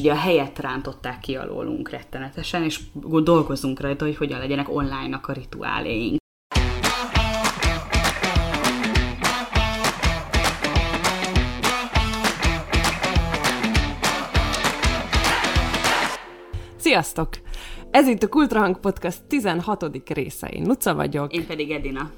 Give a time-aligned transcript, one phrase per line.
[0.00, 2.80] ugye a helyet rántották ki alólunk rettenetesen, és
[3.22, 6.18] dolgozunk rajta, hogy hogyan legyenek online-nak a rituáléink.
[16.76, 17.28] Sziasztok!
[17.90, 19.86] Ez itt a Kultrahang Podcast 16.
[20.08, 20.48] része.
[20.48, 21.32] Én Luca vagyok.
[21.32, 22.10] Én pedig Edina.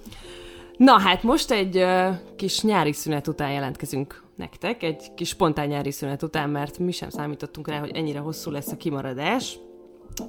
[0.76, 5.90] Na hát most egy uh, kis nyári szünet után jelentkezünk nektek, egy kis spontán nyári
[5.90, 9.58] szünet után, mert mi sem számítottunk rá, hogy ennyire hosszú lesz a kimaradás.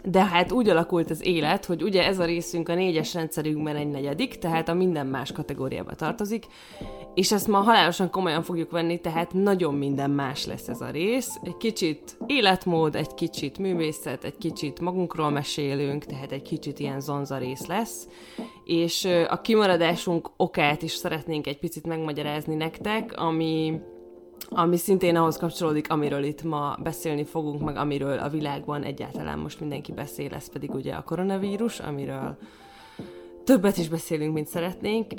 [0.04, 3.88] De hát úgy alakult az élet, hogy ugye ez a részünk a négyes rendszerünkben egy
[3.88, 6.46] negyedik, tehát a minden más kategóriába tartozik,
[7.14, 11.40] és ezt ma halálosan komolyan fogjuk venni, tehát nagyon minden más lesz ez a rész.
[11.44, 17.38] Egy kicsit életmód, egy kicsit művészet, egy kicsit magunkról mesélünk, tehát egy kicsit ilyen zonza
[17.38, 18.08] rész lesz.
[18.66, 23.80] És a kimaradásunk okát is szeretnénk egy picit megmagyarázni nektek, ami
[24.50, 29.60] ami szintén ahhoz kapcsolódik, amiről itt ma beszélni fogunk, meg amiről a világban egyáltalán most
[29.60, 32.38] mindenki beszél, ez pedig ugye a koronavírus, amiről
[33.44, 35.14] többet is beszélünk, mint szeretnénk,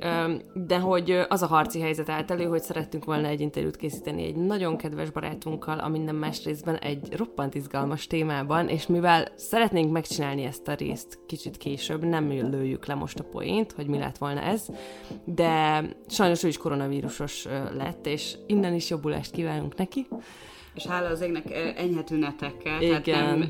[0.55, 4.37] de hogy az a harci helyzet állt elő, hogy szerettünk volna egy interjút készíteni egy
[4.37, 10.43] nagyon kedves barátunkkal, a minden más részben egy roppant izgalmas témában, és mivel szeretnénk megcsinálni
[10.43, 14.41] ezt a részt kicsit később, nem lőjük le most a poént, hogy mi lett volna
[14.41, 14.67] ez,
[15.25, 17.45] de sajnos ő is koronavírusos
[17.77, 20.07] lett, és innen is jobbulást kívánunk neki
[20.75, 23.03] és hála az égnek enyhe tünetekkel, Igen.
[23.03, 23.49] tehát nem,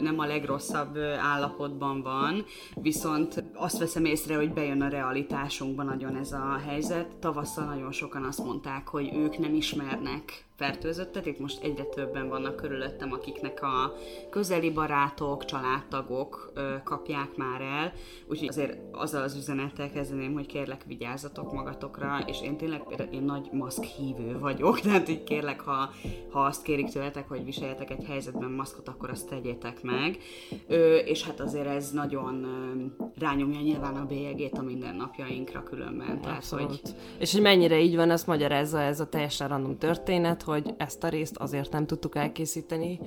[0.00, 6.32] nem a legrosszabb állapotban van, viszont azt veszem észre, hogy bejön a realitásunkban nagyon ez
[6.32, 7.16] a helyzet.
[7.16, 11.26] Tavasszal nagyon sokan azt mondták, hogy ők nem ismernek fertőzöttet.
[11.26, 13.94] Itt most egyre többen vannak körülöttem, akiknek a
[14.30, 17.92] közeli barátok, családtagok ö, kapják már el.
[18.26, 23.48] Úgyhogy azért azzal az üzenettel kezdeném, hogy kérlek vigyázzatok magatokra, és én tényleg én nagy
[23.52, 25.90] maszk hívő vagyok, tehát így kérlek, ha,
[26.30, 30.18] ha azt kérik tőletek, hogy viseljetek egy helyzetben maszkot, akkor azt tegyétek meg.
[30.66, 36.20] Ö, és hát azért ez nagyon ö, rányomja nyilván a bélyegét a mindennapjainkra különben.
[36.20, 36.80] Tehát, hogy...
[37.18, 41.08] És hogy mennyire így van, azt magyarázza ez a teljesen random történet, hogy ezt a
[41.08, 43.00] részt azért nem tudtuk elkészíteni,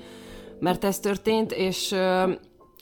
[0.59, 1.95] mert ez történt, és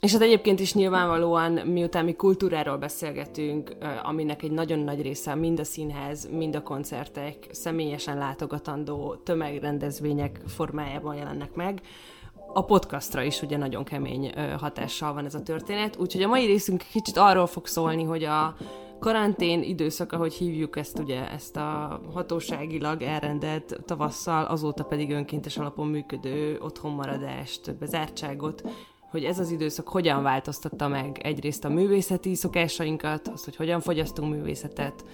[0.01, 5.59] és hát egyébként is nyilvánvalóan, miután mi kultúráról beszélgetünk, aminek egy nagyon nagy része mind
[5.59, 11.81] a színház, mind a koncertek, személyesen látogatandó tömegrendezvények formájában jelennek meg,
[12.53, 16.83] a podcastra is ugye nagyon kemény hatással van ez a történet, úgyhogy a mai részünk
[16.91, 18.55] kicsit arról fog szólni, hogy a
[19.01, 25.87] karantén időszak, ahogy hívjuk ezt ugye, ezt a hatóságilag elrendelt tavasszal, azóta pedig önkéntes alapon
[25.87, 28.63] működő otthonmaradást, bezártságot
[29.11, 34.31] hogy ez az időszak hogyan változtatta meg egyrészt a művészeti szokásainkat, azt, hogy hogyan fogyasztunk
[34.33, 35.05] művészetet,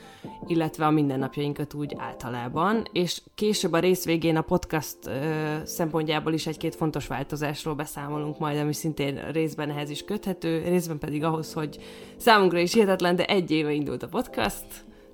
[0.48, 6.48] illetve a mindennapjainkat úgy általában, és később a rész végén a podcast ö, szempontjából is
[6.48, 11.78] egy-két fontos változásról beszámolunk majd, ami szintén részben ehhez is köthető, részben pedig ahhoz, hogy
[12.18, 14.66] számunkra is hihetetlen, de egy éve indult a podcast,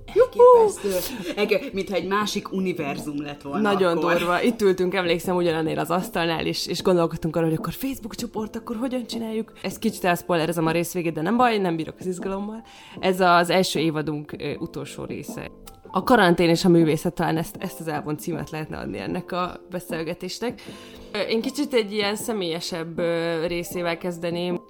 [0.05, 1.69] Elképesztő.
[1.73, 4.17] Mintha egy másik univerzum lett volna Nagyon akkor.
[4.17, 4.41] durva.
[4.41, 8.75] Itt ültünk, emlékszem, ugyanannél az asztalnál, és, és gondolkodtunk arra, hogy akkor Facebook csoport, akkor
[8.75, 9.51] hogyan csináljuk.
[9.61, 12.63] Ez kicsit elszpoilerezem a rész végét, de nem baj, nem bírok az izgalommal.
[12.99, 15.51] Ez az első évadunk utolsó része.
[15.91, 19.61] A karantén és a művészet talán ezt, ezt az elvont címet lehetne adni ennek a
[19.69, 20.61] beszélgetésnek.
[21.29, 23.01] Én kicsit egy ilyen személyesebb
[23.47, 24.61] részével kezdeném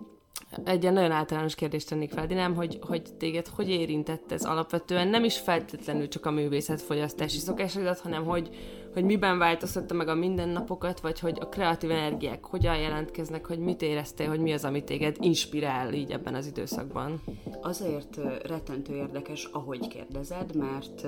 [0.63, 5.07] egy ilyen nagyon általános kérdést tennék fel, Dinám, hogy, hogy téged hogy érintett ez alapvetően
[5.07, 8.49] nem is feltétlenül csak a művészet fogyasztási szokásaidat, hanem hogy,
[8.93, 13.81] hogy miben változtatta meg a mindennapokat, vagy hogy a kreatív energiák hogyan jelentkeznek, hogy mit
[13.81, 17.21] éreztél, hogy mi az, ami téged inspirál így ebben az időszakban?
[17.61, 21.07] Azért rettentő érdekes, ahogy kérdezed, mert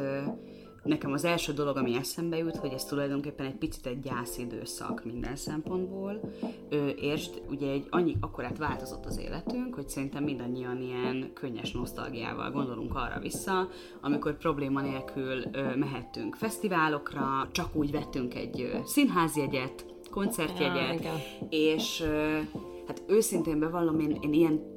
[0.86, 5.36] Nekem az első dolog, ami eszembe jut, hogy ez tulajdonképpen egy picit egy gyászidőszak minden
[5.36, 6.22] szempontból.
[6.70, 12.52] Ö, értsd, ugye egy annyi, akkorát változott az életünk, hogy szerintem mindannyian ilyen könnyes nosztalgiával
[12.52, 13.70] gondolunk arra vissza,
[14.02, 21.14] amikor probléma nélkül ö, mehettünk fesztiválokra, csak úgy vettünk egy ö, színházjegyet, koncertjegyet, ja,
[21.50, 22.40] és ö,
[22.88, 24.74] hát őszintén bevallom, én, én ilyen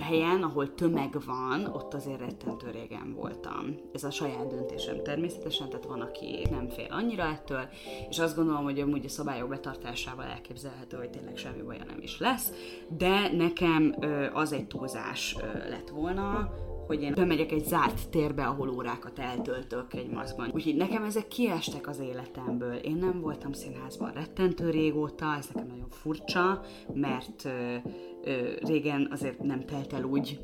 [0.00, 3.74] helyen, ahol tömeg van, ott azért rettentő régen voltam.
[3.92, 7.68] Ez a saját döntésem természetesen, tehát van, aki nem fél annyira ettől,
[8.08, 12.18] és azt gondolom, hogy amúgy a szabályok betartásával elképzelhető, hogy tényleg semmi baja nem is
[12.18, 12.52] lesz,
[12.88, 13.94] de nekem
[14.32, 15.36] az egy túlzás
[15.68, 16.50] lett volna,
[16.86, 20.50] hogy én bemegyek egy zárt térbe, ahol órákat eltöltök egy maszkban.
[20.54, 22.74] Úgyhogy nekem ezek kiestek az életemből.
[22.74, 26.60] Én nem voltam színházban rettentő régóta, ez nekem nagyon furcsa,
[26.94, 27.48] mert
[28.62, 30.38] régen azért nem telt el úgy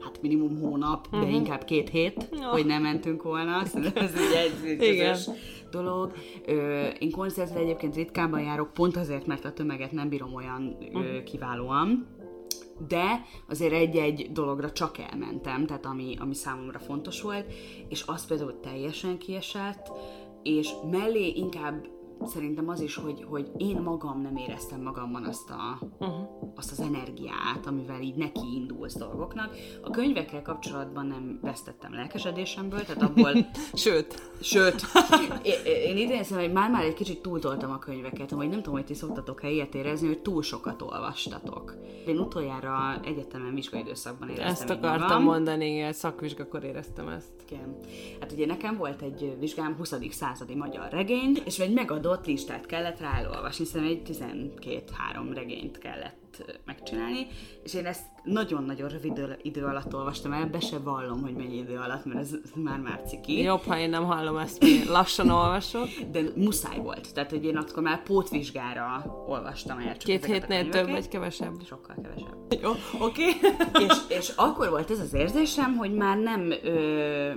[0.00, 1.34] hát minimum hónap, de Mhm.
[1.34, 2.46] inkább két hét, Ja.
[2.48, 3.64] hogy nem mentünk volna.
[3.64, 5.16] Szerintem ez egy, egy, egy Igen.
[5.70, 6.12] dolog.
[6.46, 10.96] Ö, én koncertre egyébként ritkábban járok, pont azért, mert a tömeget nem bírom olyan Mhm.
[11.02, 12.06] ö, kiválóan,
[12.88, 17.52] de azért egy-egy dologra csak elmentem, tehát ami, ami számomra fontos volt,
[17.88, 19.90] és az például teljesen kiesett,
[20.42, 21.86] és mellé inkább
[22.26, 26.52] szerintem az is, hogy, hogy én magam nem éreztem magamban azt, a, uh-huh.
[26.56, 29.54] azt az energiát, amivel így neki indulsz dolgoknak.
[29.82, 33.32] A könyvekkel kapcsolatban nem vesztettem lelkesedésemből, tehát abból
[33.74, 34.82] Sőt, Sőt,
[35.42, 38.84] én, én idén szerintem, hogy már-már egy kicsit túltoltam a könyveket, vagy nem tudom, hogy
[38.84, 41.74] ti szoktatok-e ilyet érezni, hogy túl sokat olvastatok.
[42.06, 45.22] Én utoljára egyetemen vizsgaidőszakban éreztem ezt akartam magam.
[45.22, 47.30] mondani, igen, szakvizsgakor éreztem ezt.
[47.50, 47.76] Igen.
[48.20, 49.94] Hát ugye nekem volt egy vizsgám 20.
[50.10, 51.72] századi magyar regény, és egy
[52.12, 56.20] megadott listát kellett rá elolvasni, szerintem egy 12-3 regényt kellett
[56.64, 57.26] megcsinálni,
[57.62, 61.76] és én ezt nagyon-nagyon rövid idő- alatt olvastam el, be se vallom, hogy mennyi idő
[61.76, 63.42] alatt, mert ez már-már ciki.
[63.42, 65.88] Jobb, ha én nem hallom ezt, mert lassan olvasok.
[66.12, 67.14] de muszáj volt.
[67.14, 69.96] Tehát, hogy én akkor már pótvizsgára olvastam el.
[69.96, 71.54] Csak Két hétnél több vagy kevesebb?
[71.66, 72.36] Sokkal kevesebb.
[72.62, 72.70] Jó,
[73.06, 73.24] oké.
[73.88, 76.52] és, és akkor volt ez az érzésem, hogy már nem...
[76.62, 77.30] Ö,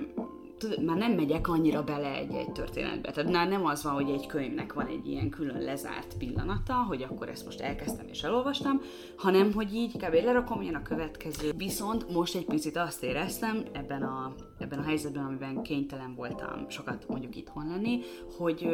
[0.85, 3.11] már nem megyek annyira bele egy-egy történetbe.
[3.11, 7.03] Tehát már nem az van, hogy egy könyvnek van egy ilyen külön lezárt pillanata, hogy
[7.03, 8.81] akkor ezt most elkezdtem és elolvastam,
[9.17, 10.13] hanem hogy így kb.
[10.13, 11.51] lerakom, jön a következő.
[11.57, 17.07] Viszont most egy picit azt éreztem ebben a, ebben a helyzetben, amiben kénytelen voltam sokat
[17.07, 17.99] mondjuk itthon lenni,
[18.37, 18.67] hogy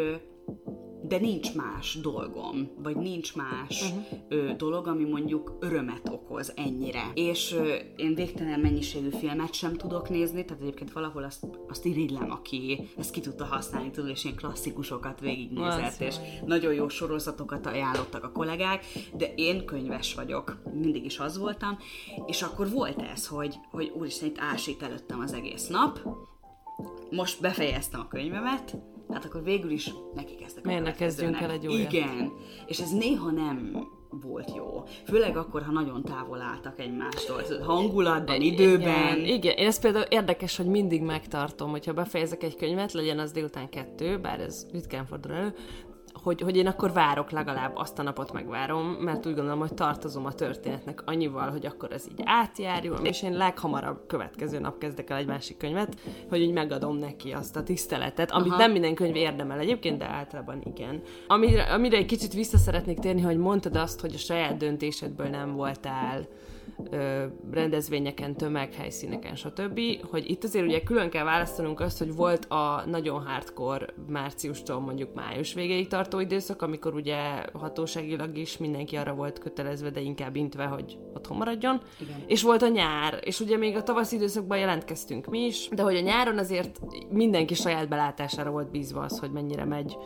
[1.04, 4.20] de nincs más dolgom, vagy nincs más uh-huh.
[4.30, 7.12] ö, dolog, ami mondjuk örömet okoz ennyire.
[7.14, 12.32] És ö, én végtelen mennyiségű filmet sem tudok nézni, tehát egyébként valahol azt, azt irigylem,
[12.32, 16.16] aki ezt ki tudta használni, tudod, és ilyen klasszikusokat végignézett, és
[16.46, 21.78] nagyon jó sorozatokat ajánlottak a kollégák, de én könyves vagyok, mindig is az voltam,
[22.26, 26.00] és akkor volt ez, hogy, hogy úristen, itt ásít előttem az egész nap,
[27.12, 28.78] most befejeztem a könyvemet,
[29.14, 31.92] hát akkor végül is neki kezdtek Miért ne kezdjünk el egy újat?
[31.92, 32.32] Igen,
[32.66, 34.84] és ez néha nem volt jó.
[35.06, 37.42] Főleg akkor, ha nagyon távol álltak egymástól.
[37.62, 39.18] Hangulatban, időben.
[39.18, 43.32] Igen, igen, én ezt például érdekes, hogy mindig megtartom, hogyha befejezek egy könyvet, legyen az
[43.32, 45.54] délután kettő, bár ez ritkán fordul elő,
[46.24, 50.26] hogy, hogy én akkor várok legalább azt a napot megvárom, mert úgy gondolom, hogy tartozom
[50.26, 55.18] a történetnek annyival, hogy akkor ez így átjárjon, és én leghamarabb következő nap kezdek el
[55.18, 55.98] egy másik könyvet,
[56.30, 58.58] hogy így megadom neki azt a tiszteletet, amit Aha.
[58.58, 61.02] nem minden könyv érdemel egyébként, de általában igen.
[61.28, 65.56] Amire, amire egy kicsit vissza szeretnék térni, hogy mondtad azt, hogy a saját döntésedből nem
[65.56, 66.28] voltál
[66.92, 69.80] ö, rendezvényeken, tömeghelyszíneken, stb.,
[70.10, 75.14] hogy itt azért ugye külön kell választanunk azt, hogy volt a nagyon hardcore márciustól mondjuk
[75.14, 77.18] május végéig tartó időszak, amikor ugye
[77.54, 81.82] hatóságilag is mindenki arra volt kötelezve, de inkább intve, hogy otthon maradjon.
[82.00, 82.24] Igen.
[82.28, 85.96] És volt a nyár, és ugye még a tavasz időszakban jelentkeztünk mi is, de hogy
[85.96, 86.80] a nyáron azért
[87.10, 89.98] mindenki saját belátására volt bízva az, hogy mennyire megy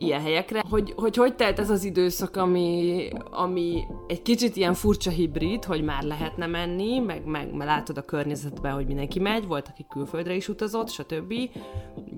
[0.00, 0.64] ilyen helyekre.
[0.70, 5.82] Hogy, hogy hogy telt ez az időszak, ami, ami egy kicsit ilyen furcsa hibrid, hogy
[5.82, 10.34] már lehetne menni, meg, meg, meg látod a környezetben, hogy mindenki megy, volt, aki külföldre
[10.34, 11.34] is utazott, stb.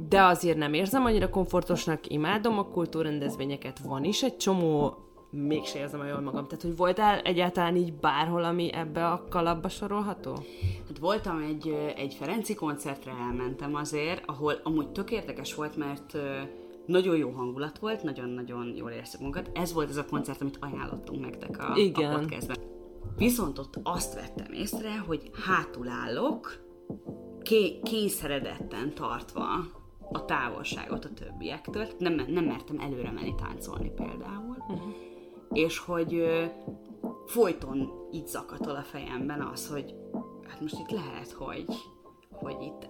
[0.08, 4.96] De azért nem érzem annyira komfortosnak, imádom a kultúrrendezvényeket, van is egy csomó
[5.31, 6.46] mégse érzem jól magam.
[6.46, 10.35] Tehát, hogy voltál egyáltalán így bárhol, ami ebbe a kalapba sorolható?
[10.88, 16.17] Hát voltam egy, egy Ferenci koncertre, elmentem azért, ahol amúgy tök érdekes volt, mert
[16.87, 19.50] nagyon jó hangulat volt, nagyon-nagyon jól éreztük magunkat.
[19.55, 22.12] Ez volt ez a koncert, amit ajánlottunk nektek a, Igen.
[22.12, 22.56] a podcastben.
[23.16, 26.61] Viszont ott azt vettem észre, hogy hátul állok,
[27.42, 29.47] ké- kényszeredetten tartva
[30.12, 31.87] a távolságot a többiektől.
[31.99, 34.57] Nem, nem mertem előre menni táncolni például.
[34.68, 34.92] Uh-huh.
[35.52, 36.45] És hogy ö,
[37.26, 39.95] folyton így zakatol a fejemben az, hogy
[40.49, 41.64] hát most itt lehet, hogy,
[42.30, 42.88] hogy itt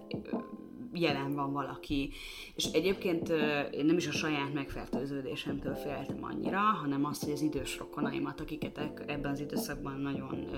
[0.93, 2.09] jelen van valaki.
[2.55, 3.29] És egyébként
[3.71, 8.77] én nem is a saját megfertőződésemtől féltem annyira, hanem azt, hogy az idős rokonaimat, akiket
[9.07, 10.49] ebben az időszakban nagyon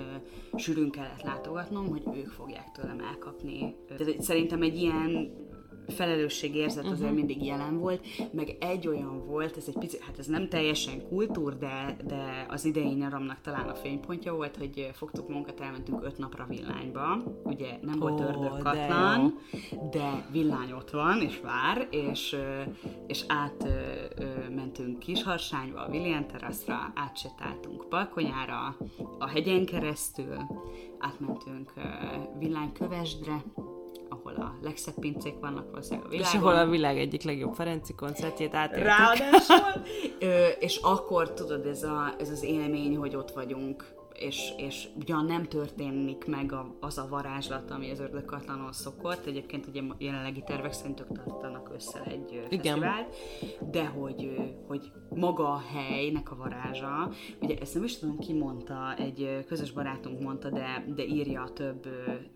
[0.56, 3.74] sűrűn kellett látogatnom, hogy ők fogják tőlem elkapni.
[3.88, 5.30] Tehát szerintem egy ilyen
[5.88, 7.16] felelősségérzet azért uh-huh.
[7.16, 11.58] mindig jelen volt, meg egy olyan volt, ez egy picit, hát ez nem teljesen kultúr,
[11.58, 16.46] de, de az idei nyaramnak talán a fénypontja volt, hogy fogtuk magunkat, elmentünk öt napra
[16.48, 19.38] villányba, ugye nem volt de ördögkatlan,
[19.90, 22.36] de villány ott van, és vár, és,
[23.06, 23.68] és át ö,
[24.22, 28.76] ö, mentünk Kisharsányba, a Villian teraszra, átsétáltunk Palkonyára,
[29.18, 30.36] a hegyen keresztül,
[30.98, 31.72] átmentünk
[32.38, 33.42] Villánykövesdre,
[34.08, 36.42] ahol a legszebb pincék vannak valószínűleg a És világon.
[36.52, 38.86] ahol a világ egyik legjobb Ferenci koncertjét átéltük.
[38.86, 39.82] Ráadásul.
[40.18, 43.84] Ö, és akkor tudod, ez, a, ez az élmény, hogy ott vagyunk
[44.18, 49.66] és, és ugyan nem történik meg a, az a varázslat, ami az ördögkatlanon szokott, egyébként
[49.66, 52.80] ugye jelenlegi tervek szerint ők tartanak össze egy Igen.
[52.80, 53.16] fesztivált,
[53.70, 58.94] de hogy, hogy maga a helynek a varázsa, ugye ezt nem is tudom ki mondta,
[58.94, 61.86] egy közös barátunk mondta, de, de írja több,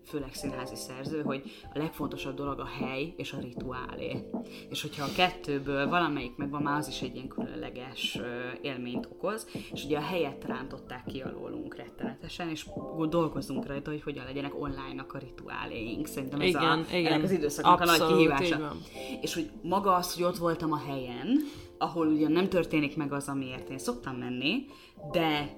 [0.05, 4.29] főleg színházi szerző, hogy a legfontosabb dolog a hely és a rituálé.
[4.69, 8.19] És hogyha a kettőből valamelyik megvan, már az is egy ilyen különleges
[8.61, 12.69] élményt okoz, és ugye a helyet rántották ki alólunk rettenetesen, és
[13.09, 16.07] dolgozunk rajta, hogy hogyan legyenek online-nak a rituáléink.
[16.07, 17.11] Szerintem ez igen, a, igen.
[17.11, 18.75] ennek az időszaknak Abszolút, a nagy kihívása.
[19.21, 21.27] És hogy maga az, hogy ott voltam a helyen,
[21.77, 24.65] ahol ugyan nem történik meg az, amiért én szoktam menni,
[25.11, 25.57] de,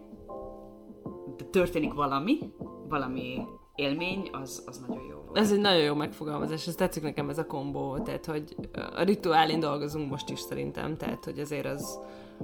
[1.38, 2.40] de történik valami,
[2.88, 5.38] valami élmény, az, az nagyon jó volt.
[5.38, 8.56] Ez egy nagyon jó megfogalmazás, ez tetszik nekem ez a kombó, tehát hogy
[8.96, 12.00] a rituálén dolgozunk most is szerintem, tehát hogy azért az,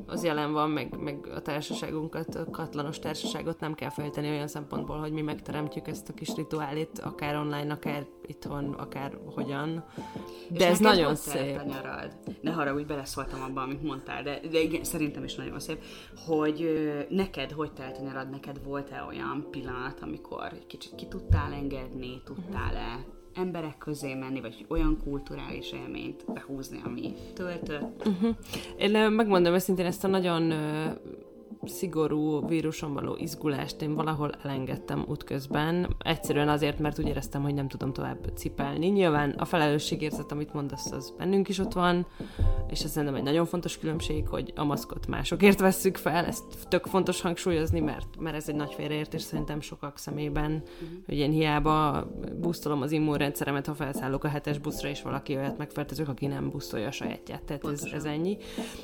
[0.06, 4.98] az jelen van, meg, meg a társaságunkat, a katlanos társaságot nem kell fejteni olyan szempontból,
[4.98, 9.86] hogy mi megteremtjük ezt a kis rituálét, akár online, akár itthon, akár hogyan.
[10.50, 11.58] De És ez nagyon szép.
[11.58, 12.18] A nyarad.
[12.42, 15.84] Ne haragudj, beleszóltam abban, amit mondtál, de, de igen, szerintem is nagyon szép,
[16.26, 21.08] hogy ö, neked hogy telt a nyarad, neked volt-e olyan pillanat, amikor egy kicsit ki
[21.08, 28.08] tudtál engedni, tudtál-e emberek közé menni, vagy olyan kulturális élményt behúzni, ami töltött.
[28.08, 28.36] Uh-huh.
[28.78, 30.54] Én megmondom őszintén ezt a nagyon
[31.70, 35.96] szigorú víruson való izgulást én valahol elengedtem útközben.
[36.00, 38.88] Egyszerűen azért, mert úgy éreztem, hogy nem tudom tovább cipelni.
[38.88, 42.06] Nyilván a felelősségérzet, amit mondasz, az bennünk is ott van,
[42.70, 46.86] és ez szerintem egy nagyon fontos különbség, hogy a maszkot másokért vesszük fel, ezt tök
[46.86, 50.98] fontos hangsúlyozni, mert, mert ez egy nagy félreértés szerintem sokak szemében, uh-huh.
[51.06, 56.08] hogy én hiába busztolom az immunrendszeremet, ha felszállok a hetes buszra, és valaki olyat megfertőzök,
[56.08, 57.44] aki nem busztolja a sajátját.
[57.44, 58.38] Tehát ez, ez, ennyi.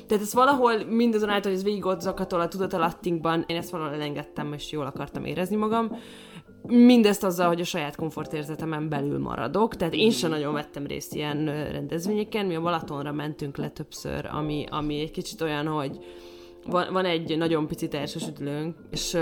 [0.06, 4.52] Tehát ez valahol mindazonáltal, hogy ez végig ott zakatol a tudatalattinkban, én ezt valahol elengedtem,
[4.52, 5.96] és jól akartam érezni magam.
[6.62, 11.44] Mindezt azzal, hogy a saját komfortérzetemen belül maradok, tehát én sem nagyon vettem részt ilyen
[11.72, 15.98] rendezvényeken, mi a Balatonra mentünk le többször, ami, ami egy kicsit olyan, hogy
[16.66, 19.18] van, van egy nagyon pici társasüdülőnk, és,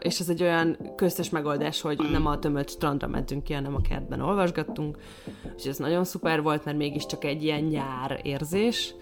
[0.00, 3.80] és ez egy olyan köztes megoldás, hogy nem a tömött strandra mentünk ki, hanem a
[3.80, 4.98] kertben olvasgattunk,
[5.56, 8.94] és ez nagyon szuper volt, mert mégiscsak egy ilyen nyár érzés,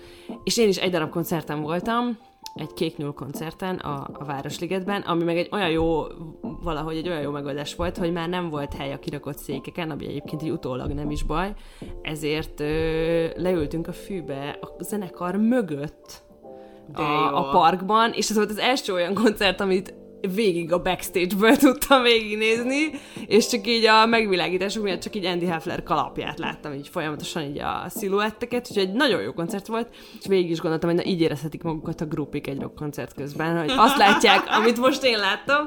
[0.44, 2.18] és én is egy darab koncerten voltam,
[2.54, 6.02] egy kék nyúl koncerten a, a Városligetben, ami meg egy olyan jó,
[6.40, 10.06] valahogy egy olyan jó megoldás volt, hogy már nem volt hely a kirakott székeken, ami
[10.06, 11.52] egyébként így utólag nem is baj,
[12.02, 16.24] ezért ö, leültünk a fűbe a zenekar mögött
[16.92, 19.94] a, a parkban, és ez volt az első olyan koncert, amit
[20.34, 22.90] végig a backstage-ből tudtam végignézni,
[23.26, 27.58] és csak így a megvilágítások miatt csak így Andy Heffler kalapját láttam, így folyamatosan így
[27.58, 29.88] a sziluetteket, úgyhogy egy nagyon jó koncert volt,
[30.20, 33.58] és végig is gondoltam, hogy na, így érezhetik magukat a grupik egy rock koncert közben,
[33.58, 35.66] hogy azt látják, amit most én láttam.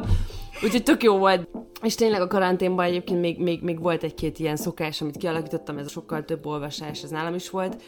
[0.64, 1.48] Úgyhogy tök jó volt.
[1.82, 5.86] És tényleg a karanténban egyébként még, még, még volt egy-két ilyen szokás, amit kialakítottam, ez
[5.86, 7.82] a sokkal több olvasás, ez nálam is volt,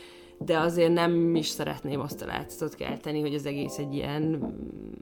[0.45, 4.53] de azért nem is szeretném azt a látszatot kelteni, hogy az egész egy ilyen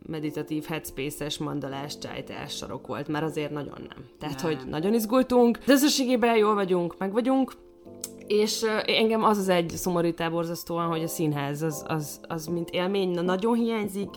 [0.08, 4.06] meditatív headspace-es mandalás csájtás sarok volt, mert azért nagyon nem.
[4.20, 4.52] Tehát, nem.
[4.52, 7.54] hogy nagyon izgultunk, de összességében jól vagyunk, meg vagyunk,
[8.28, 13.10] és engem az az egy szomorítá borzasztóan, hogy a színház az, az, az mint élmény
[13.10, 14.10] na, nagyon hiányzik.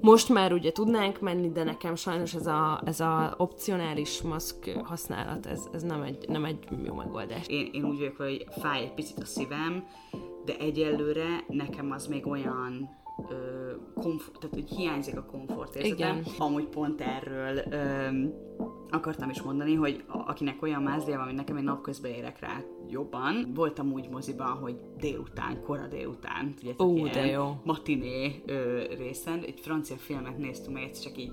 [0.00, 5.46] Most már ugye tudnánk menni, de nekem sajnos ez a, ez a opcionális maszk használat,
[5.46, 7.46] ez, ez nem, egy, nem egy jó megoldás.
[7.46, 9.84] Én, én úgy vagyok, hogy fáj egy picit a szívem,
[10.44, 12.90] de egyelőre nekem az még olyan
[13.30, 13.34] ö,
[13.94, 16.16] komfort, tehát hogy hiányzik a komfort érzetem.
[16.16, 16.24] Igen.
[16.38, 18.08] Amúgy pont erről ö,
[18.94, 23.50] akartam is mondani, hogy akinek olyan mázlia van, mint nekem, én napközben érek rá jobban.
[23.54, 27.60] Voltam úgy moziban, hogy délután, kora délután, tudjátok, Ó, de jó.
[27.64, 31.32] matiné ö, részen, egy francia filmet néztünk meg, csak így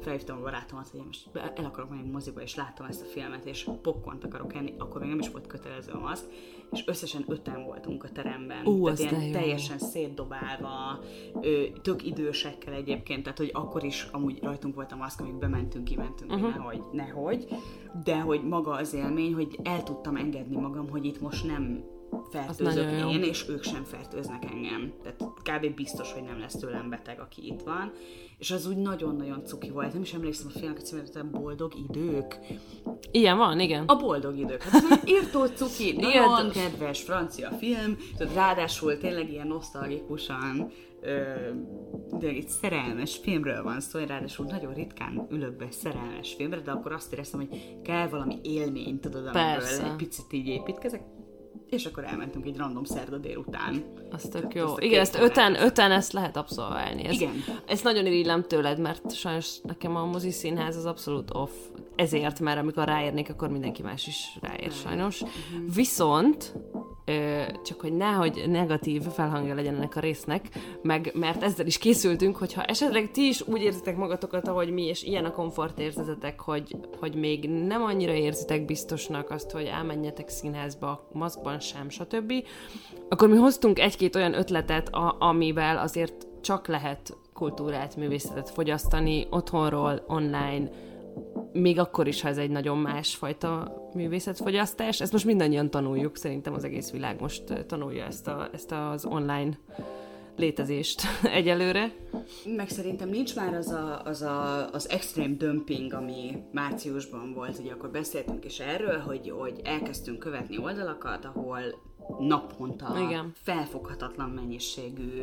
[0.00, 3.44] felhívtam a barátomat, hogy én most el akarok menni moziba, és láttam ezt a filmet,
[3.44, 6.28] és pokkont akarok enni, akkor még nem is volt kötelező az,
[6.72, 8.66] és összesen öten voltunk a teremben.
[8.66, 9.32] Ú, tehát ilyen jó.
[9.32, 10.98] teljesen szétdobálva,
[11.40, 15.84] ö, tök idősekkel egyébként, tehát hogy akkor is amúgy rajtunk volt a maszk, amíg bementünk,
[15.84, 16.48] kimentünk, uh-huh.
[16.48, 17.46] nehogy, nehogy,
[18.04, 21.84] de hogy maga az élmény, hogy el tudtam engedni magam, hogy itt most nem
[22.30, 24.92] fertőzök én, és ők sem fertőznek engem.
[25.02, 25.74] Tehát kb.
[25.74, 27.92] biztos, hogy nem lesz tőlem beteg, aki itt van.
[28.38, 29.92] És az úgy nagyon-nagyon cuki volt.
[29.92, 32.38] Nem is emlékszem a filmek címét, Boldog idők.
[33.10, 33.84] Ilyen van, igen.
[33.84, 34.62] A Boldog idők.
[34.62, 37.96] Hát ez írtó cuki, nagyon kedves francia film,
[38.34, 40.72] ráadásul tényleg ilyen nosztalgikusan
[42.18, 46.70] de egy szerelmes filmről van szó, én ráadásul nagyon ritkán ülök be szerelmes filmre, de
[46.70, 51.02] akkor azt éreztem, hogy kell valami élmény, tudod, amiből egy picit így építkezek
[51.72, 53.84] és akkor elmentünk egy random szerda délután.
[54.10, 54.64] Az tök jó.
[54.64, 57.04] azt a Igen, ezt öten, öten ezt lehet abszolválni.
[57.04, 57.32] Ez, Igen.
[57.66, 61.50] Ezt nagyon irigylem tőled, mert sajnos nekem a mozi színház az abszolút off.
[61.96, 65.22] Ezért, mert amikor ráérnék, akkor mindenki más is ráér sajnos.
[65.74, 66.54] Viszont
[67.04, 70.48] Ö, csak hogy nehogy negatív felhangja legyen ennek a résznek,
[70.82, 75.02] meg, mert ezzel is készültünk, hogyha esetleg ti is úgy érzitek magatokat, ahogy mi, és
[75.02, 81.60] ilyen a komfortérzetetek, hogy, hogy még nem annyira érzitek biztosnak azt, hogy elmenjetek színházba, maszkban
[81.62, 82.32] sem, stb.,
[83.08, 90.04] akkor mi hoztunk egy-két olyan ötletet, a, amivel azért csak lehet kultúrát, művészetet fogyasztani otthonról,
[90.06, 90.70] online,
[91.52, 95.00] még akkor is, ha ez egy nagyon másfajta művészetfogyasztás.
[95.00, 99.58] Ezt most mindannyian tanuljuk, szerintem az egész világ most tanulja ezt, a, ezt az online
[100.36, 101.92] létezést egyelőre.
[102.44, 107.72] Meg szerintem nincs már az a, az, a, az extrém dömping, ami márciusban volt, ugye
[107.72, 111.60] akkor beszéltünk is erről, hogy, hogy elkezdtünk követni oldalakat, ahol
[112.18, 113.32] naponta Igen.
[113.34, 115.22] felfoghatatlan mennyiségű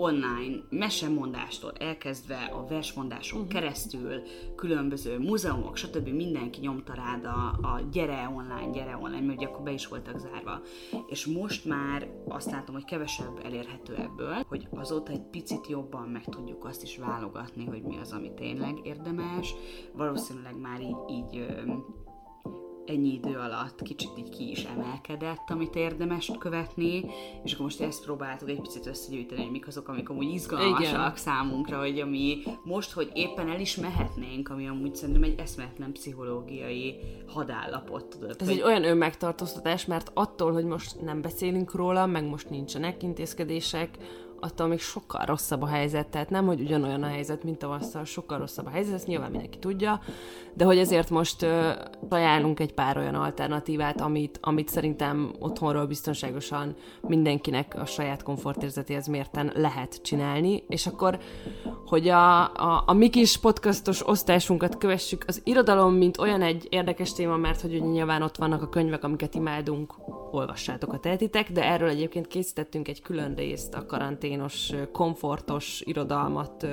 [0.00, 3.46] online mesemondástól elkezdve a versmondáson Mhm.
[3.48, 3.60] uh-huh.
[3.60, 4.22] keresztül,
[4.56, 6.08] különböző múzeumok, stb.
[6.08, 10.18] mindenki nyomta rád a, a gyere online, gyere online, mert ugye akkor be is voltak
[10.18, 10.60] zárva.
[11.06, 16.24] És most már azt látom, hogy kevesebb elérhető ebből, hogy azóta egy picit jobban meg
[16.24, 19.54] tudjuk azt is válogatni, hogy mi az, ami tényleg érdemes.
[19.92, 21.46] Valószínűleg már így, így
[22.90, 27.04] ennyi idő alatt kicsit így ki is emelkedett, amit érdemes követni,
[27.44, 31.16] és akkor most ezt próbáltuk egy picit összegyűjteni, hogy mik azok, amik amúgy izgalmasak Igen.
[31.16, 36.94] számunkra, hogy ami most, hogy éppen el is mehetnénk, ami amúgy szerintem egy eszméletlen pszichológiai
[37.26, 38.36] hadállapot, tudod.
[38.38, 43.02] Ez hogy egy olyan önmegtartóztatás, mert attól, hogy most nem beszélünk róla, meg most nincsenek
[43.02, 43.98] intézkedések,
[44.40, 48.38] attól még sokkal rosszabb a helyzet, tehát nem, hogy ugyanolyan a helyzet, mint tavasszal, sokkal
[48.38, 50.00] rosszabb a helyzet, ezt nyilván mindenki tudja,
[50.54, 51.70] de hogy ezért most ö,
[52.08, 59.52] ajánlunk egy pár olyan alternatívát, amit, amit szerintem otthonról biztonságosan mindenkinek a saját komfortérzetéhez mérten
[59.54, 61.18] lehet csinálni, és akkor,
[61.86, 67.12] hogy a, a, a mi kis podcastos osztásunkat kövessük, az irodalom, mint olyan egy érdekes
[67.12, 69.94] téma, mert hogy ugye nyilván ott vannak a könyvek, amiket imádunk,
[70.30, 76.66] olvassátok, ha tehetitek, de erről egyébként készítettünk egy külön részt, a karanténos, komfortos irodalmat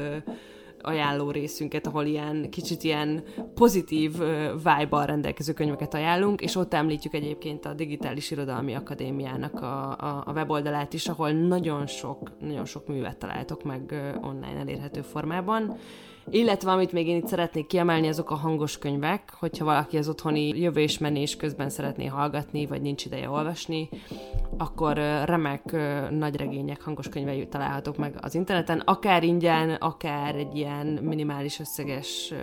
[0.82, 7.14] ajánló részünket, ahol ilyen kicsit ilyen pozitív ö, vibe-bal rendelkező könyveket ajánlunk, és ott említjük
[7.14, 12.88] egyébként a Digitális Irodalmi Akadémiának a, a, a weboldalát is, ahol nagyon sok, nagyon sok
[12.88, 15.78] művet találtok meg online elérhető formában.
[16.30, 20.48] Illetve amit még én itt szeretnék kiemelni, azok a hangos könyvek, hogyha valaki az otthoni
[20.48, 23.90] jövésmenés közben szeretné hallgatni, vagy nincs ideje olvasni,
[24.58, 24.94] akkor
[25.26, 31.60] remek ö, nagyregények, hangos könyvei találhatók meg az interneten, akár ingyen, akár egy ilyen minimális
[31.60, 32.34] összeges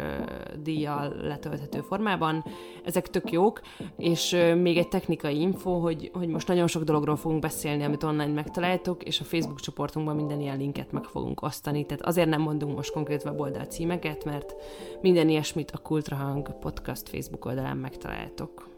[0.62, 2.44] díjjal letölthető formában.
[2.84, 3.60] Ezek tök jók,
[3.96, 8.32] és még egy technikai info, hogy, hogy most nagyon sok dologról fogunk beszélni, amit online
[8.32, 12.76] megtaláltok, és a Facebook csoportunkban minden ilyen linket meg fogunk osztani, tehát azért nem mondunk
[12.76, 14.54] most konkrét weboldal címeket, mert
[15.00, 18.68] minden ilyesmit a Kultrahang Podcast Facebook oldalán megtaláltok.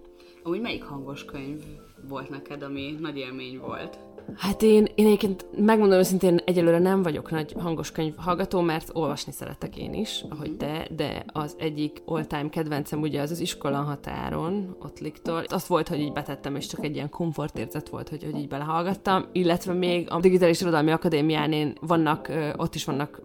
[0.42, 1.62] Amúgy melyik hangos könyv
[2.08, 3.98] volt neked, ami nagy élmény volt?
[4.36, 9.32] Hát én, én egyébként megmondom őszintén, egyelőre nem vagyok nagy hangos könyv hallgató, mert olvasni
[9.32, 14.76] szeretek én is, ahogy te, de az egyik all-time kedvencem ugye az az iskola határon,
[14.82, 15.44] ott liktól.
[15.46, 19.24] Azt volt, hogy így betettem, és csak egy ilyen komfortérzet volt, hogy, hogy így belehallgattam,
[19.32, 23.22] illetve még a Digitális Irodalmi Akadémián én vannak, ott is vannak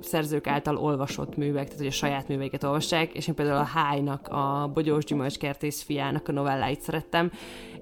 [0.00, 4.28] szerzők által olvasott művek, tehát hogy a saját műveiket olvassák, és én például a Hájnak,
[4.28, 7.30] a Bogyós Gyümölcskertész fiának a novelláit szerettem,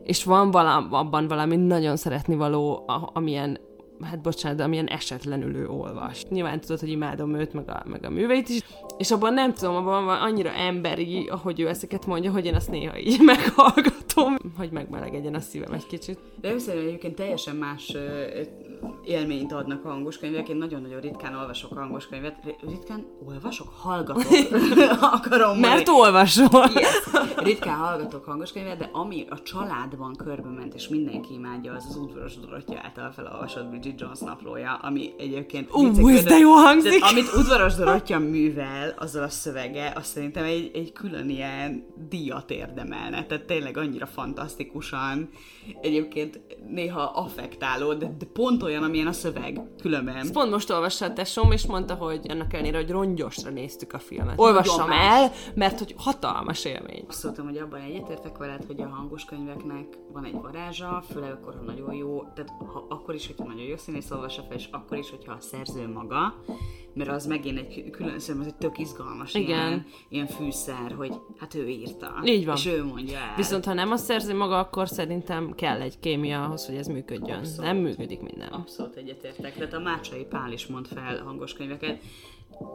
[0.07, 3.59] és van valam, abban valami nagyon szeretni való, a- amilyen
[4.03, 6.25] hát bocsánat, de amilyen esetlenül ő olvas.
[6.29, 8.61] Nyilván tudod, hogy imádom őt, meg a, meg a műveit is,
[8.99, 12.71] és abban nem tudom, abban van annyira emberi, ahogy ő ezeket mondja, hogy én azt
[12.71, 16.19] néha így meghallgatom, hogy megmelegedjen a szívem egy kicsit.
[16.40, 17.97] De szerintem egyébként teljesen más
[19.04, 20.48] élményt adnak a hangos könyvek.
[20.48, 22.36] Én nagyon-nagyon ritkán olvasok hangos könyvet.
[22.68, 23.68] Ritkán olvasok?
[23.78, 24.22] Hallgatok.
[25.00, 25.98] Akarom Mert mondani.
[25.98, 26.66] olvasol!
[26.74, 27.34] Yes.
[27.36, 31.96] Ritkán hallgatok hangos könyvet, de ami a családban körbe ment, és mindenki imádja, az az
[31.96, 35.74] udvaros Dorottya által felolvasott Bridget Jones naplója, ami egyébként...
[35.74, 36.98] Ú, ez de jó hangzik!
[36.98, 42.50] Tehát, amit udvaros Dorottya művel, azzal a szövege, azt szerintem egy, egy külön ilyen díjat
[42.50, 43.26] érdemelne.
[43.26, 45.28] Tehát tényleg annyira fantasztikusan,
[45.80, 50.16] egyébként néha affektáló, de, de pont olyan, amilyen a szöveg, különben.
[50.16, 53.98] Ezt pont most olvassa a tesóm, és mondta, hogy annak ellenére, hogy rongyosra néztük a
[53.98, 54.38] filmet.
[54.38, 57.05] Olvassam el, mert hogy hatalmas élmény.
[57.09, 61.55] Azt szóltam, hogy abban egyetértek veled, hogy a hangos könyveknek van egy varázsa, főleg akkor,
[61.55, 64.98] ha nagyon jó, tehát ha, akkor is, hogyha nagyon jó színész olvassa fel, és akkor
[64.98, 66.35] is, hogyha a szerző maga
[66.96, 69.48] mert az megint egy külön szem, az egy tök izgalmas Igen.
[69.48, 72.20] Ilyen, ilyen fűszer, hogy hát ő írta.
[72.24, 72.57] Így van.
[72.57, 73.35] És ő mondja el.
[73.37, 77.38] Viszont ha nem azt szerzi maga, akkor szerintem kell egy kémia ahhoz, hogy ez működjön.
[77.38, 77.72] Abszolút.
[77.72, 78.48] Nem működik minden.
[78.57, 79.55] Abszolút egyetértek.
[79.55, 81.99] Tehát a Mácsai Pál is mond fel hangos könyveket.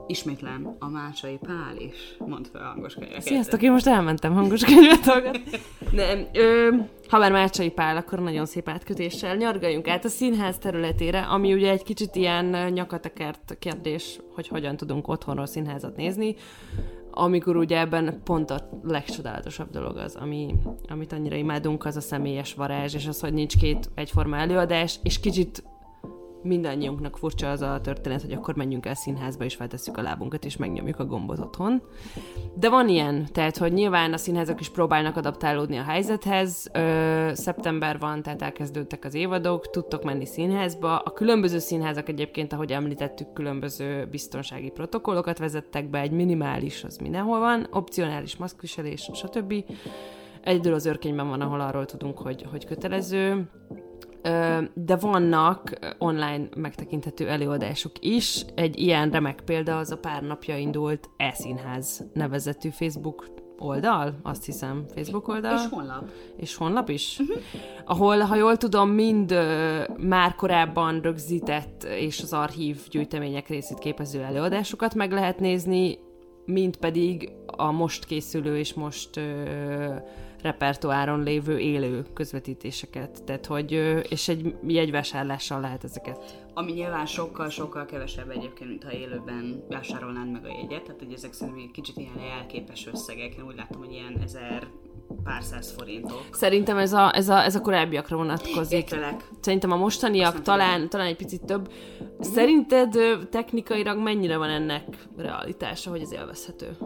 [0.08, 3.22] Ismétlem, a Mácsai Pál is mond fel hangos könyveket.
[3.22, 5.60] Sziasztok, én most elmentem hangos könyvet hallgatni.
[5.92, 6.70] Nem, ö,
[7.10, 11.72] ha már Mácsai Pál, akkor nagyon szép átkötéssel nyargaljunk át a színház területére, ami ugye
[11.72, 16.36] egy kicsit ilyen nyakatekert kérdés, hogy hogyan tudunk otthonról színházat nézni,
[17.12, 20.56] amikor ugye ebben pont a legcsodálatosabb dolog az, ami,
[20.88, 25.20] amit annyira imádunk, az a személyes varázs, és az, hogy nincs két egyforma előadás, és
[25.20, 25.64] kicsit
[26.44, 30.58] mindannyiunknak furcsa az a történet, hogy akkor menjünk el színházba, és feltesszük a lábunkat, és
[30.58, 31.82] megnyomjuk a gombot otthon.
[32.54, 36.70] De van ilyen, tehát, hogy nyilván a színházak is próbálnak adaptálódni a helyzethez.
[36.74, 40.98] Ö, szeptember van, tehát elkezdődtek az évadok, tudtok menni színházba.
[40.98, 47.40] A különböző színházak egyébként, ahogy említettük, különböző biztonsági protokollokat vezettek be, egy minimális az mindenhol
[47.40, 49.54] van, opcionális maszkviselés, stb.
[50.44, 53.50] Egyedül az örkényben van, ahol arról tudunk, hogy, hogy kötelező.
[54.74, 58.46] De vannak online megtekinthető előadások is.
[58.56, 63.26] Egy ilyen remek példa az a pár napja indult E-színház nevezetű Facebook
[63.62, 65.54] oldal, azt hiszem, Facebook oldal.
[65.54, 66.10] És honlap.
[66.38, 67.20] És honlap is?
[67.20, 67.38] Uh-huh.
[67.86, 74.22] Ahol, ha jól tudom, mind ö, már korábban rögzített és az archív gyűjtemények részét képező
[74.22, 75.98] előadásokat meg lehet nézni,
[76.46, 79.94] mint pedig a most készülő és most ö,
[80.42, 83.24] repertoáron lévő élő közvetítéseket.
[83.24, 83.72] Tehát, hogy,
[84.10, 86.42] és egy jegyvásárlással lehet ezeket.
[86.54, 90.84] Ami nyilván sokkal-sokkal kevesebb egyébként, mint ha élőben vásárolnád meg a jegyet.
[90.84, 93.36] Tehát, hogy ezek szerintem egy kicsit ilyen jelképes összegek.
[93.36, 94.68] Én úgy látom, hogy ilyen ezer
[95.24, 96.24] pár száz forintok.
[96.32, 98.78] Szerintem ez a, ez a, ez a korábbiakra vonatkozik.
[98.78, 99.28] Értelek.
[99.42, 101.72] Szerintem a mostaniak talán, talán egy picit több.
[102.20, 102.98] Szerinted
[103.30, 106.78] technikailag mennyire van ennek realitása, hogy ez élvezhető?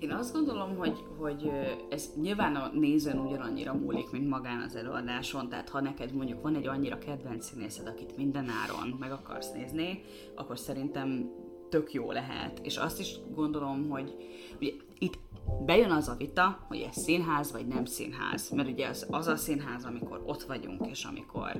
[0.00, 1.50] Én azt gondolom, hogy, hogy
[1.90, 6.54] ez nyilván a nézőn ugyanannyira múlik, mint magán az előadáson, tehát ha neked mondjuk van
[6.54, 10.02] egy annyira kedvenc színészed, akit minden áron meg akarsz nézni,
[10.34, 11.30] akkor szerintem
[11.68, 12.60] tök jó lehet.
[12.62, 14.14] És azt is gondolom, hogy
[14.60, 15.18] ugye, itt
[15.66, 18.50] bejön az a vita, hogy ez színház vagy nem színház.
[18.50, 21.50] Mert ugye az, az a színház, amikor ott vagyunk, és amikor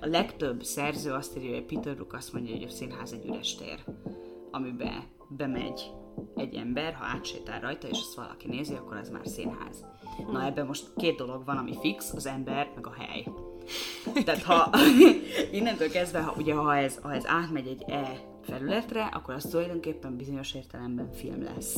[0.00, 3.54] a legtöbb szerző azt írja, hogy Peter Brook azt mondja, hogy a színház egy üres
[3.54, 3.84] tér,
[4.50, 5.90] amibe bemegy
[6.36, 9.84] egy ember, ha átsétál rajta, és azt valaki nézi, akkor az már színház.
[10.32, 13.26] Na ebben most két dolog van, ami fix, az ember, meg a hely.
[14.24, 14.70] Tehát ha
[15.52, 20.16] innentől kezdve, ha, ugye, ha ez, ha ez átmegy egy E felületre, akkor az tulajdonképpen
[20.16, 21.76] bizonyos értelemben film lesz.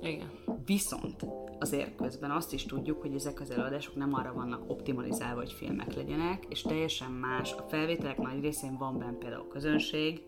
[0.00, 0.30] Igen.
[0.64, 1.26] Viszont
[1.60, 5.94] azért közben azt is tudjuk, hogy ezek az előadások nem arra vannak optimalizálva, hogy filmek
[5.94, 7.52] legyenek, és teljesen más.
[7.52, 10.22] A felvételek nagy részén van benne például közönség,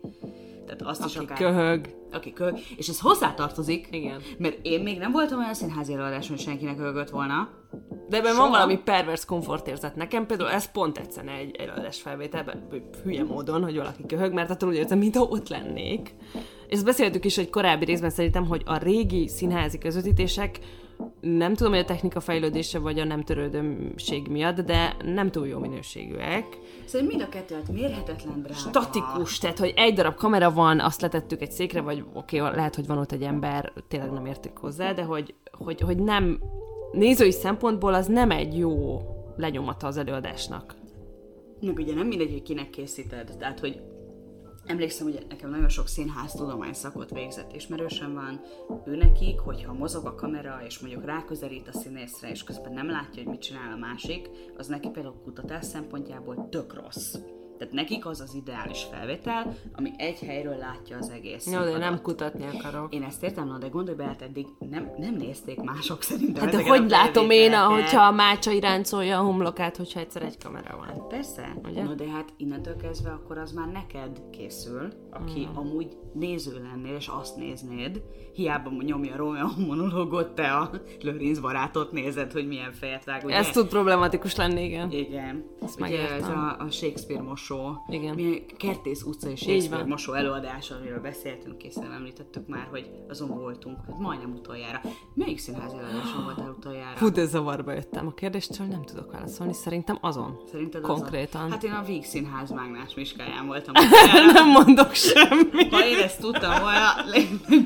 [0.65, 1.37] tehát azt is Aki akár...
[1.37, 1.95] köhög.
[2.11, 2.57] Aki köhög.
[2.77, 4.21] És ez hozzátartozik, Igen.
[4.37, 7.49] mert én még nem voltam olyan színházi előadáson, hogy senkinek köhögött volna.
[8.09, 8.41] De ebben Soha.
[8.41, 9.95] van valami pervers komfortérzet.
[9.95, 12.67] Nekem például ez pont tetszene egy előadás felvételben,
[13.03, 16.15] hülye módon, hogy valaki köhög, mert attól úgy érzem, mintha ott lennék.
[16.67, 20.59] És ezt beszéltük is egy korábbi részben szerintem, hogy a régi színházi közvetítések
[21.21, 25.59] nem tudom, hogy a technika fejlődése vagy a nem törődömség miatt, de nem túl jó
[25.59, 26.57] minőségűek.
[26.85, 28.59] Szerintem mind a kettő, hát mérhetetlen drága.
[28.59, 32.75] Statikus, tehát hogy egy darab kamera van, azt letettük egy székre, vagy oké, okay, lehet,
[32.75, 36.39] hogy van ott egy ember, tényleg nem értik hozzá, de hogy, hogy, hogy nem,
[36.91, 39.01] nézői szempontból az nem egy jó
[39.37, 40.75] lenyomata az előadásnak.
[41.61, 43.35] Meg ugye nem mindegy, hogy kinek készíted.
[43.39, 43.81] Tehát, hogy
[44.71, 48.41] emlékszem, hogy nekem nagyon sok színház tudomány szakot végzett ismerősöm van,
[48.85, 53.23] ő nekik, hogyha mozog a kamera, és mondjuk ráközelít a színészre, és közben nem látja,
[53.23, 57.15] hogy mit csinál a másik, az neki például kutatás szempontjából tök rossz.
[57.61, 62.01] Tehát nekik az az ideális felvétel, ami egy helyről látja az egész Jó, de nem
[62.01, 62.93] kutatni akarok.
[62.93, 66.55] Én ezt értem, na, de gondolj bele, hát eddig nem, nem nézték mások szerintem Hát
[66.55, 71.07] de hogy látom én, hogyha a mácsa iráncolja a homlokát, hogyha egyszer egy kamera van?
[71.07, 71.83] Persze, Ugye?
[71.83, 75.57] no, de hát innentől kezdve akkor az már neked készül, aki Hmm.
[75.57, 78.01] amúgy néző lennél, és azt néznéd,
[78.33, 80.69] hiába nyomja Romeo monológot, te a
[81.01, 83.35] Lőrinc barátot nézed, hogy milyen fejet vág, ugye?
[83.35, 84.91] Ez tud problematikus lenni, igen.
[84.91, 85.45] Igen.
[85.61, 87.83] Ezt Ugye ez a, a Shakespeare mosó.
[87.89, 88.41] Igen.
[88.57, 93.99] Kertész utcai Shakespeare mosó előadás, amiről beszéltünk, és nem említettük már, hogy azon voltunk, hát
[93.99, 94.81] majdnem utoljára.
[95.13, 96.95] Melyik színházi előadáson voltál utoljára?
[96.97, 98.07] Fú, de zavarba jöttem.
[98.07, 100.39] A kérdéstől nem tudok válaszolni, szerintem azon.
[100.51, 101.41] Szerinted Konkrétan.
[101.41, 101.51] Az a...
[101.51, 103.73] Hát én a Víg Színház Mágnás Miskáján voltam
[104.33, 105.73] nem mondok semmit.
[105.73, 106.89] Ha én ezt tudtam volna,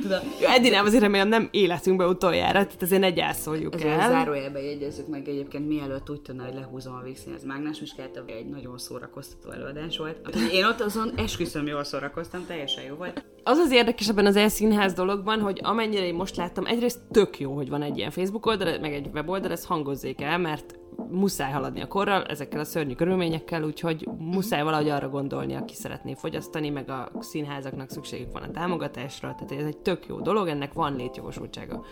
[0.02, 0.20] Tudom.
[0.42, 4.10] Jó, Eddi nem, azért remélem nem életünkbe utoljára, tehát azért ne gyászoljuk Ezzel el.
[4.10, 8.50] zárójelbe jegyezzük meg egyébként, mielőtt úgy tűnne, hogy lehúzom a Vígszínház mágnás miskát, ami egy
[8.50, 10.36] nagyon szórakoztató előadás volt.
[10.52, 13.26] Én ott azon esküszöm jól szórakoztam, teljesen jó volt.
[13.44, 17.56] Az az érdekes ebben az elszínház dologban, hogy amennyire én most láttam, egyrészt tök jó,
[17.56, 21.82] hogy van egy ilyen Facebook oldal, meg egy weboldal, ezt hangozzék el, mert muszáj haladni
[21.82, 26.90] a korral, ezekkel a szörnyű körülményekkel, úgyhogy muszáj valahogy arra gondolni, aki szeretné fogyasztani, meg
[26.90, 31.86] a színházaknak szükségük van a támogatásra, tehát ez egy tök jó dolog, ennek van létjogosultsága.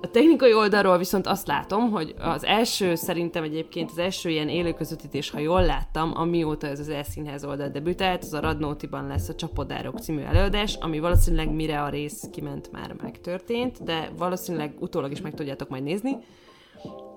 [0.00, 4.72] A technikai oldalról viszont azt látom, hogy az első, szerintem egyébként az első ilyen élő
[4.72, 9.34] közvetítés, ha jól láttam, amióta ez az elszínház oldal debütált, az a Radnótiban lesz a
[9.34, 15.20] Csapodárok című előadás, ami valószínűleg mire a rész kiment már megtörtént, de valószínűleg utólag is
[15.20, 16.16] meg tudjátok majd nézni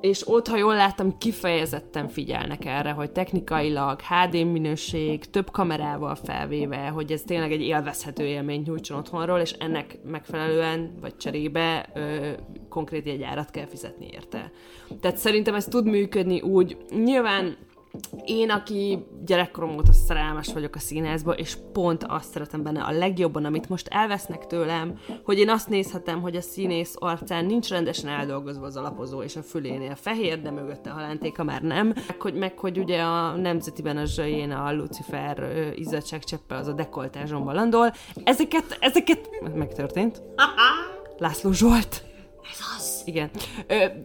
[0.02, 6.88] és ott, ha jól láttam, kifejezetten figyelnek erre, hogy technikailag HD minőség, több kamerával felvéve,
[6.88, 12.30] hogy ez tényleg egy élvezhető élmény nyújtson otthonról, és ennek megfelelően, vagy cserébe ö,
[12.70, 14.52] konkrét egy árat kell fizetni érte.
[15.02, 17.58] Tehát szerintem ez tud működni úgy, nyilván
[18.26, 23.46] én, aki gyerekkorom óta szerelmes vagyok a színházba, és pont azt szeretem benne a legjobban,
[23.46, 28.66] amit most elvesznek tőlem, hogy én azt nézhetem, hogy a színész arcán nincs rendesen eldolgozva
[28.66, 31.88] az alapozó, és a fülénél fehér, de mögötte a halántéka már nem.
[31.88, 37.56] Meg hogy, meg, hogy ugye a nemzetiben a zsajén a Lucifer izzadságcseppe az a dekoltázsomban
[37.56, 37.94] landol.
[38.24, 40.22] Ezeket, ezeket megtörtént.
[41.18, 42.04] László Zsolt.
[42.52, 43.02] Ez az.
[43.06, 43.30] Igen.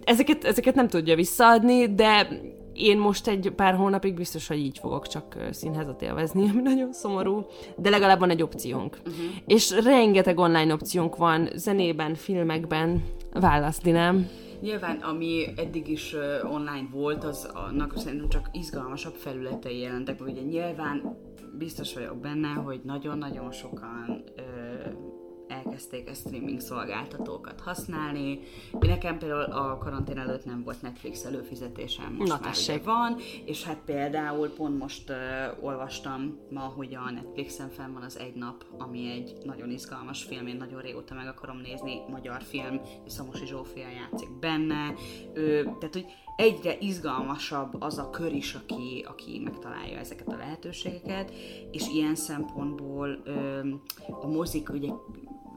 [0.05, 2.29] Ezeket, ezeket nem tudja visszaadni, de
[2.77, 7.47] én most egy pár hónapig biztos, hogy így fogok csak színházat élvezni, ami nagyon szomorú,
[7.77, 8.99] de legalább van egy opciónk.
[8.99, 9.25] Uh-huh.
[9.47, 14.29] És rengeteg online opciónk van, zenében, filmekben, választni, nem?
[14.61, 20.43] Nyilván, ami eddig is uh, online volt, az annak szerintem csak izgalmasabb felületei jelentek, ugye
[20.43, 21.17] nyilván
[21.59, 24.45] biztos vagyok benne, hogy nagyon-nagyon sokan uh,
[25.77, 28.41] elkezdték a streaming szolgáltatókat használni.
[28.81, 33.65] Nekem például a karantén előtt nem volt Netflix előfizetésem, most Na, már ugye van, és
[33.65, 38.65] hát például pont most uh, olvastam ma, hogy a Netflixen fenn van az Egy Nap,
[38.79, 43.89] ami egy nagyon izgalmas film, én nagyon régóta meg akarom nézni, magyar film, Szamosi Zsófia
[43.89, 44.95] játszik benne,
[45.35, 51.33] ő, tehát hogy egyre izgalmasabb az a kör is, aki, aki megtalálja ezeket a lehetőségeket,
[51.71, 53.61] és ilyen szempontból ö,
[54.21, 54.91] a mozik ugye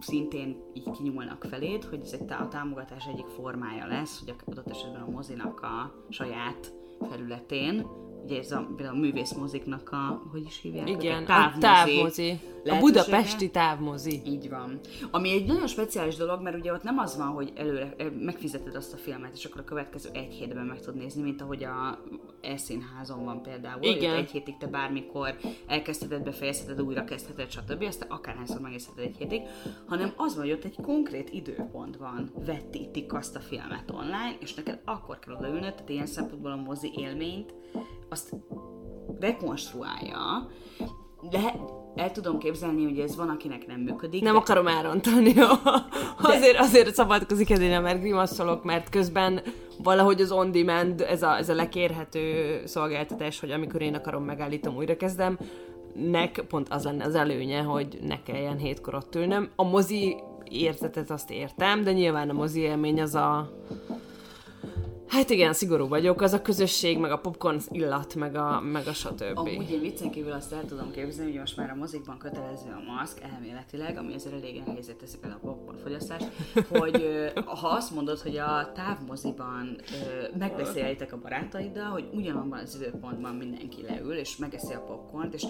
[0.01, 5.01] szintén így kinyúlnak feléd, hogy ez egy a támogatás egyik formája lesz, hogy adott esetben
[5.01, 6.73] a mozinak a saját
[7.09, 7.85] felületén
[8.23, 10.89] ugye ez a, például a művészmoziknak a, hogy is hívják?
[10.89, 12.39] Igen, a távmozi.
[12.65, 14.21] A budapesti távmozi.
[14.25, 14.79] Így van.
[15.12, 18.93] Ami egy nagyon speciális dolog, mert ugye ott nem az van, hogy előre megfizeted azt
[18.93, 22.03] a filmet, és akkor a következő egy hétben meg tud nézni, mint ahogy a
[22.41, 23.84] e-színházon van például.
[23.84, 24.15] Igen.
[24.15, 25.36] Egy hétig te bármikor
[25.67, 27.84] elkezdheted, befejezheted, újra kezdheted, stb.
[27.84, 29.41] Azt akárhányszor megnézheted egy hétig,
[29.88, 34.53] hanem az van, hogy ott egy konkrét időpont van, vetítik azt a filmet online, és
[34.53, 37.53] neked akkor kell odaülnöd, tehát ilyen szempontból a mozi élményt
[38.10, 38.36] azt
[39.19, 40.50] rekonstruálja,
[41.30, 41.54] de
[41.95, 44.22] el tudom képzelni, hogy ez van, akinek nem működik.
[44.22, 44.39] Nem de...
[44.39, 45.32] akarom elrontani.
[45.32, 45.45] De...
[46.22, 49.41] azért, azért szabadkozik Edina, mert grimaszolok, mert közben
[49.84, 54.98] valahogy az on-demand, ez a, ez a lekérhető szolgáltatás, hogy amikor én akarom, megállítom, újra
[54.98, 55.38] kezdem,
[55.93, 59.50] nek pont az lenne az előnye, hogy ne kelljen hétkor ott ülnöm.
[59.56, 63.52] A mozi érzetet azt értem, de nyilván a mozi élmény az a
[65.10, 68.93] Hát igen, szigorú vagyok, az a közösség, meg a popcorn illat, meg a, meg a
[68.93, 69.38] stb.
[69.38, 72.91] Amúgy én viccen kívül azt el tudom képzelni, hogy most már a mozikban kötelező a
[72.91, 76.32] maszk, elméletileg, ami ezért elég nehézé teszi például a popcorn fogyasztást,
[76.80, 77.04] hogy
[77.45, 79.82] ha azt mondod, hogy a távmoziban
[80.38, 85.43] megbeszéljétek a barátaiddal, hogy ugyanabban az időpontban mindenki leül, és megeszi a popcornt, és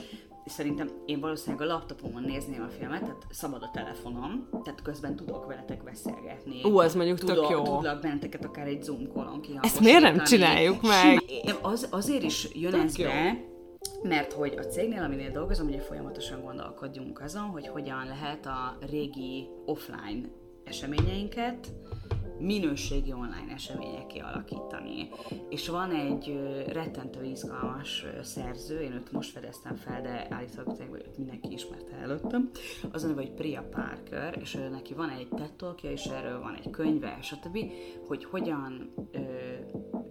[0.49, 5.15] és szerintem én valószínűleg a laptopomon nézném a filmet, tehát szabad a telefonom, tehát közben
[5.15, 6.63] tudok veletek beszélgetni.
[6.63, 7.63] Ú, az mondjuk tudok, tök jó.
[7.63, 11.23] Tudlak benneteket akár egy Zoom kolon Ezt miért nem csináljuk meg?
[11.61, 13.05] Az, azért is jön tök ez jó.
[13.05, 13.43] be,
[14.03, 19.47] mert hogy a cégnél, aminél dolgozom, ugye folyamatosan gondolkodjunk azon, hogy hogyan lehet a régi
[19.65, 20.27] offline
[20.63, 21.71] eseményeinket
[22.39, 25.09] minőségi online események kialakítani.
[25.49, 31.51] És van egy rettentő izgalmas szerző, én őt most fedeztem fel, de állítólag őt mindenki
[31.51, 32.49] ismerte előttem.
[32.91, 36.69] Az a neve, hogy Priya Parker, és neki van egy TED és erről van egy
[36.69, 37.57] könyve, stb.,
[38.07, 39.19] hogy hogyan ö,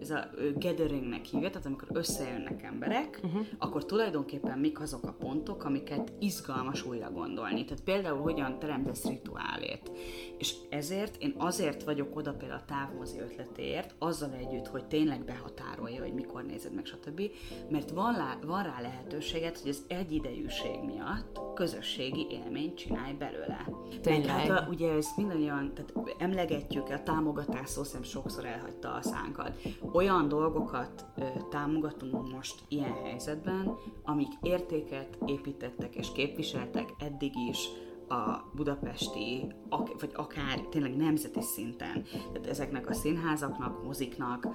[0.00, 3.46] ez a gatheringnek hívja, tehát amikor összejönnek emberek, uh-huh.
[3.58, 7.64] akkor tulajdonképpen mik azok a pontok, amiket izgalmas újra gondolni.
[7.64, 9.90] Tehát például hogyan teremtesz rituálét.
[10.38, 16.02] És ezért én azért vagyok oda például a távmozi ötletéért, azzal együtt, hogy tényleg behatárolja,
[16.02, 17.22] hogy mikor nézed meg, stb.
[17.70, 23.68] Mert van, lá, van rá lehetőséget, hogy az egyidejűség miatt közösségi élményt csinálj belőle.
[24.02, 24.46] Tényleg.
[24.50, 29.60] Hát, ugye ezt mindannyian tehát emlegetjük, a támogatás szó szem sokszor elhagyta a szánkat.
[29.92, 37.68] Olyan dolgokat ö, támogatunk most ilyen helyzetben, amik értéket építettek és képviseltek eddig is,
[38.08, 39.54] a budapesti,
[39.98, 42.04] vagy akár tényleg nemzeti szinten.
[42.32, 44.46] Tehát ezeknek a színházaknak, moziknak,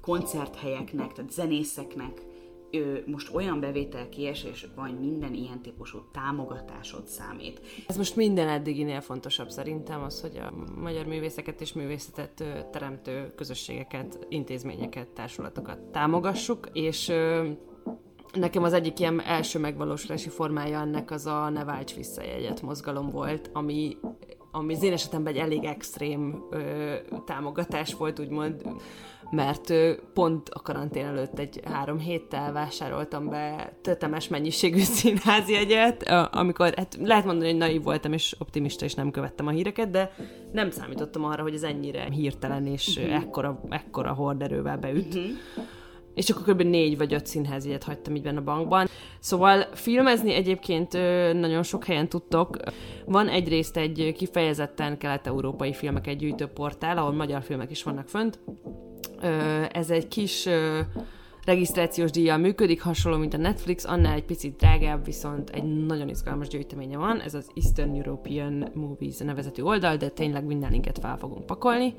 [0.00, 2.22] koncerthelyeknek, tehát zenészeknek
[3.06, 7.60] most olyan bevétel kiesés van, minden ilyen típusú támogatásod számít.
[7.86, 14.26] Ez most minden eddiginél fontosabb szerintem az, hogy a magyar művészeket és művészetet teremtő közösségeket,
[14.28, 17.12] intézményeket, társulatokat támogassuk, és
[18.32, 23.50] Nekem az egyik ilyen első megvalósulási formája ennek az a Ne válts visszajegyet mozgalom volt,
[23.52, 23.96] ami
[24.52, 28.62] ami az én esetemben egy elég extrém ö, támogatás volt, úgymond,
[29.30, 29.72] mert
[30.14, 36.98] pont a karantén előtt egy három héttel vásároltam be tetemes mennyiségű színházi egyet, amikor hát
[37.02, 40.14] lehet mondani, hogy naiv voltam és optimista, és nem követtem a híreket, de
[40.52, 43.14] nem számítottam arra, hogy ez ennyire hirtelen és uh-huh.
[43.14, 45.14] ekkora, ekkora horderővel beüt.
[45.14, 45.68] Uh-huh
[46.14, 46.62] és akkor kb.
[46.62, 48.88] négy vagy öt színházjegyet hagytam így benne a bankban.
[49.18, 50.92] Szóval filmezni egyébként
[51.32, 52.56] nagyon sok helyen tudtok.
[53.06, 58.38] Van egyrészt egy kifejezetten kelet-európai filmeket gyűjtő portál, ahol magyar filmek is vannak fönt.
[59.72, 60.48] Ez egy kis
[61.44, 66.48] regisztrációs díjjal működik, hasonló, mint a Netflix, annál egy picit drágább, viszont egy nagyon izgalmas
[66.48, 71.46] gyűjteménye van, ez az Eastern European Movies nevezetű oldal, de tényleg minden linket fel fogunk
[71.46, 71.94] pakolni.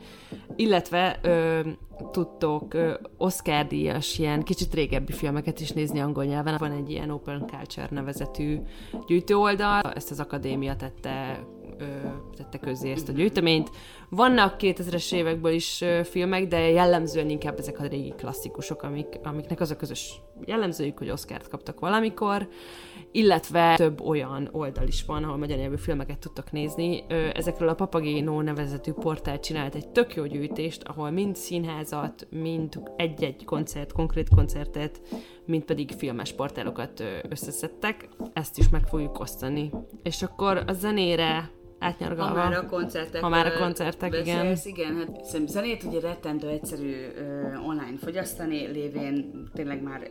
[0.55, 1.59] Illetve ö,
[2.11, 6.55] tudtok ö, Oscar díjas ilyen kicsit régebbi filmeket is nézni angol nyelven.
[6.57, 8.57] Van egy ilyen Open Culture nevezetű
[9.07, 11.43] gyűjtő oldal, ezt az akadémia tette
[12.37, 13.69] tette közzé ezt a gyűjteményt.
[14.15, 19.71] Vannak 2000-es évekből is filmek, de jellemzően inkább ezek a régi klasszikusok, amik, amiknek az
[19.71, 22.47] a közös jellemzőjük, hogy Oscárt kaptak valamikor,
[23.11, 27.03] illetve több olyan oldal is van, ahol magyar nyelvű filmeket tudtak nézni.
[27.33, 33.45] Ezekről a Papagino nevezetű portál csinált egy tök jó gyűjtést, ahol mind színházat, mind egy-egy
[33.45, 35.01] koncert, konkrét koncertet,
[35.45, 38.09] mind pedig filmes portálokat összeszedtek.
[38.33, 39.71] Ezt is meg fogjuk osztani.
[40.03, 42.39] És akkor a zenére átnyargalva.
[42.39, 43.21] Ha már a koncertek.
[43.21, 44.91] Ha már a koncertek, beszélsz, igen.
[44.91, 45.07] igen.
[45.31, 50.07] Hát zenét ugye rettentő egyszerű uh, online fogyasztani, lévén tényleg már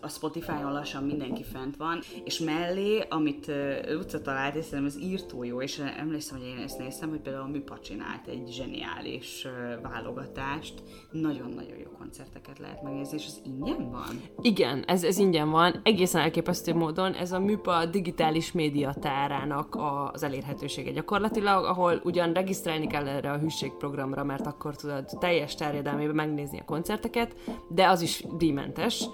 [0.00, 3.50] a Spotify-on lassan mindenki fent van, és mellé, amit
[3.88, 7.44] Luca talált, és szerintem ez írtó jó, és emlékszem, hogy én ezt néztem, hogy például
[7.44, 9.46] a Műpa csinált egy zseniális
[9.82, 14.22] válogatást, nagyon-nagyon jó koncerteket lehet megnézni, és az ingyen van?
[14.40, 19.78] Igen, ez, ez ingyen van, egészen elképesztő módon, ez a Műpa digitális médiatárának
[20.12, 26.14] az elérhetősége gyakorlatilag, ahol ugyan regisztrálni kell erre a hűségprogramra, mert akkor tudod teljes terjedelmében
[26.14, 27.34] megnézni a koncerteket,
[27.68, 29.04] de az is díjmentes,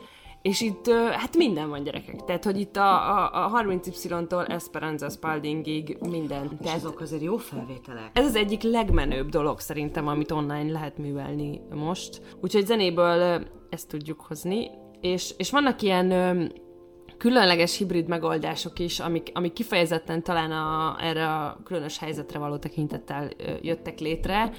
[0.44, 2.24] és itt hát minden van gyerekek.
[2.24, 6.44] Tehát, hogy itt a, a, a 30Y-tól Esperanza Spaldingig minden.
[6.44, 8.10] És Tehát, azok azért jó felvételek.
[8.12, 12.22] Ez az egyik legmenőbb dolog szerintem, amit online lehet művelni most.
[12.40, 14.70] Úgyhogy zenéből ezt tudjuk hozni.
[15.00, 16.12] És, és vannak ilyen
[17.18, 23.30] különleges hibrid megoldások is, amik, amik kifejezetten talán a, erre a különös helyzetre való tekintettel
[23.62, 24.52] jöttek létre,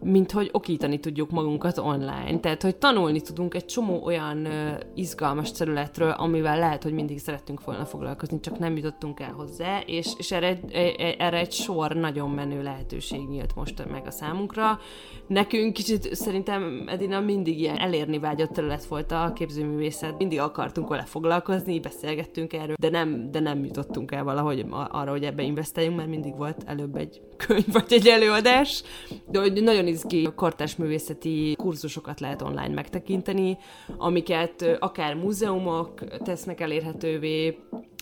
[0.00, 2.38] mint hogy okítani tudjuk magunkat online.
[2.40, 4.52] Tehát, hogy tanulni tudunk egy csomó olyan uh,
[4.94, 10.06] izgalmas területről, amivel lehet, hogy mindig szerettünk volna foglalkozni, csak nem jutottunk el hozzá, és,
[10.16, 14.10] és erre, egy, e, e, erre egy sor nagyon menő lehetőség nyílt most meg a
[14.10, 14.78] számunkra.
[15.26, 21.02] Nekünk kicsit szerintem Edina mindig ilyen elérni vágyott terület volt a képzőművészet, mindig akartunk vele
[21.02, 26.08] foglalkozni, beszélgettünk erről, de nem, de nem jutottunk el valahogy arra, hogy ebbe investáljunk, mert
[26.08, 28.82] mindig volt előbb egy könyv vagy egy előadás,
[29.30, 33.58] de hogy nagyon izgi kortás művészeti kurzusokat lehet online megtekinteni,
[33.96, 37.58] amiket akár múzeumok tesznek elérhetővé,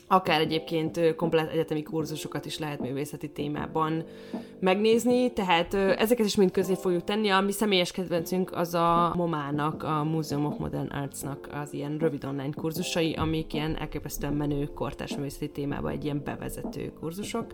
[0.09, 4.05] akár egyébként komplet egyetemi kurzusokat is lehet művészeti témában
[4.61, 7.29] megnézni, tehát ezeket is mind közé fogjuk tenni.
[7.29, 12.25] A mi személyes kedvencünk az a MOMA-nak, a Museum of Modern Arts-nak az ilyen rövid
[12.25, 17.47] online kurzusai, amik ilyen elképesztően menő kortárs művészeti témában egy ilyen bevezető kurzusok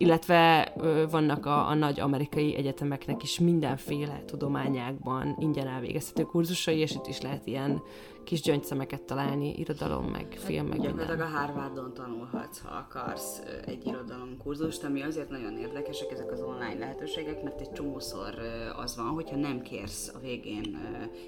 [0.00, 0.72] illetve
[1.10, 7.20] vannak a, a nagy amerikai egyetemeknek is mindenféle tudományákban ingyen elvégezhető kurzusai, és itt is
[7.20, 7.82] lehet ilyen
[8.24, 14.84] kis gyöngyszemeket találni, irodalom, meg film, meg Gyakorlatilag a Harvardon tanulhatsz, ha akarsz egy irodalomkurzust,
[14.84, 18.34] ami azért nagyon érdekesek ezek az online lehetőségek, mert egy csomószor
[18.76, 20.78] az van, hogyha nem kérsz a végén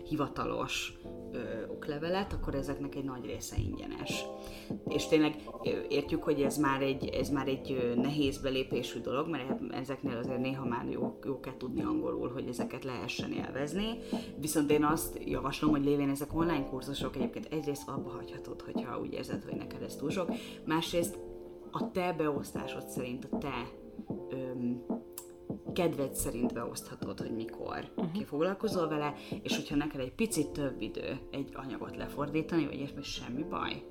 [0.09, 0.93] hivatalos
[1.33, 4.25] ö, oklevelet, akkor ezeknek egy nagy része ingyenes.
[4.89, 5.35] És tényleg
[5.89, 10.65] értjük, hogy ez már egy, ez már egy nehéz belépésű dolog, mert ezeknél azért néha
[10.65, 13.99] már jó, jó kell tudni angolul, hogy ezeket lehessen élvezni.
[14.39, 19.13] Viszont én azt javaslom, hogy lévén ezek online kurzusok, egyébként egyrészt abba hagyhatod, hogyha úgy
[19.13, 20.33] érzed, hogy neked ez túl sok,
[20.65, 21.19] másrészt
[21.71, 23.69] a te beosztásod szerint, a te
[24.31, 24.85] öm,
[25.73, 28.13] kedved szerint beoszthatod, hogy mikor uh-huh.
[28.13, 33.03] ki foglalkozol vele, és hogyha neked egy picit több idő egy anyagot lefordítani, vagy ilyesmi,
[33.03, 33.83] semmi baj.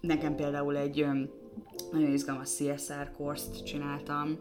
[0.00, 1.06] Nekem például egy
[1.92, 4.38] nagyon izgalmas CSR course csináltam,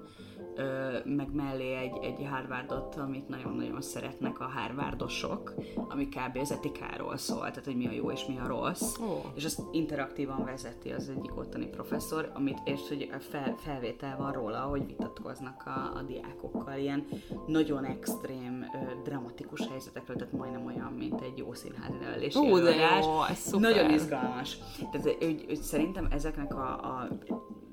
[1.03, 6.37] meg mellé egy, egy Harvardot, amit nagyon-nagyon szeretnek a Harvardosok, ami kb.
[6.37, 9.31] az etikáról szól, tehát hogy mi a jó és mi a rossz, Ó.
[9.33, 14.59] és azt interaktívan vezeti az egyik ottani professzor, amit és hogy fel, felvétel van róla,
[14.59, 17.07] hogy vitatkoznak a, a diákokkal, ilyen
[17.47, 22.75] nagyon extrém, ö, dramatikus helyzetekről, tehát majdnem olyan, mint egy jó színházi nevelési Ó, de
[22.75, 23.71] jó, ez szuper.
[23.71, 24.57] Nagyon izgalmas.
[24.91, 27.07] Tehát hogy, hogy szerintem ezeknek a, a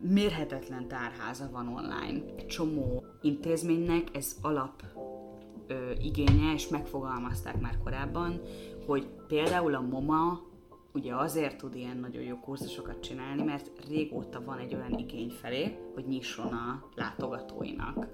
[0.00, 2.22] mérhetetlen tárháza van online.
[2.36, 4.82] Egy csomó intézménynek ez alap
[5.66, 8.40] ö, igénye, és megfogalmazták már korábban,
[8.86, 10.40] hogy például a MOMA
[10.96, 15.78] ugye azért tud ilyen nagyon jó kurzusokat csinálni, mert régóta van egy olyan igény felé,
[15.94, 18.06] hogy nyisson a látogatóinak.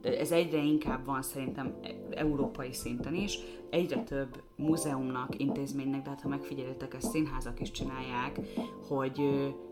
[0.00, 1.74] De ez egyre inkább van szerintem
[2.10, 3.38] európai szinten is.
[3.70, 8.40] Egyre több múzeumnak, intézménynek, de hát ha megfigyelitek, ezt színházak is csinálják,
[8.88, 9.20] hogy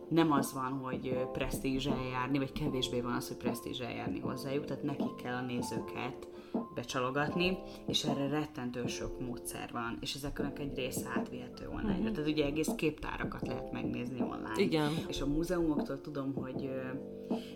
[0.08, 4.82] nem az van, hogy presztízsel járni, vagy kevésbé van az, hogy presztízsel járni hozzájuk, tehát
[4.82, 6.28] nekik kell a nézőket
[6.74, 11.98] becsalogatni, és erre rettentő sok módszer van, és ezeknek egy része átvihető online.
[11.98, 12.10] Uh-huh.
[12.10, 14.52] Tehát ugye egész képtárakat lehet megnézni online.
[14.56, 14.90] Igen.
[15.08, 16.70] És a múzeumoktól tudom, hogy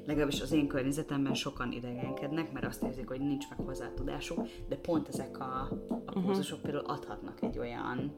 [0.07, 4.77] legalábbis az én környezetemben sokan idegenkednek, mert azt érzik, hogy nincs meg hozzá tudásuk, de
[4.77, 5.69] pont ezek a,
[6.07, 6.73] a kurzusok uh-huh.
[6.73, 8.13] például adhatnak egy olyan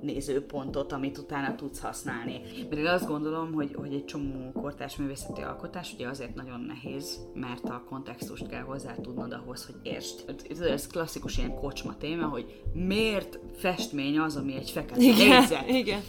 [0.00, 2.40] nézőpontot, amit utána tudsz használni.
[2.70, 7.20] Mert én azt gondolom, hogy, hogy egy csomó kortárs művészeti alkotás ugye azért nagyon nehéz,
[7.34, 10.24] mert a kontextust kell hozzá tudnod ahhoz, hogy értsd.
[10.50, 15.68] Ez, ez klasszikus ilyen kocsma téma, hogy miért festmény az, ami egy fekete Igen, négyzet.
[15.68, 16.00] igen.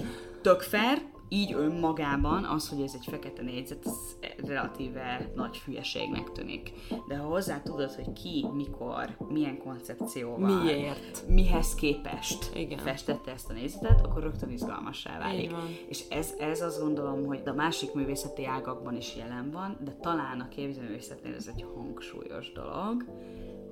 [0.41, 6.71] Tök fair, így önmagában az, hogy ez egy fekete négyzet, az relatíve nagy hülyeségnek tűnik.
[7.07, 11.23] De ha hozzá tudod, hogy ki, mikor, milyen koncepcióval, Miért?
[11.27, 12.77] mihez képest Igen.
[12.77, 15.53] festette ezt a nézetet, akkor rögtön izgalmassá válik.
[15.87, 20.39] És ez, ez azt gondolom, hogy a másik művészeti ágakban is jelen van, de talán
[20.39, 23.05] a képzőművészetnél ez egy hangsúlyos dolog,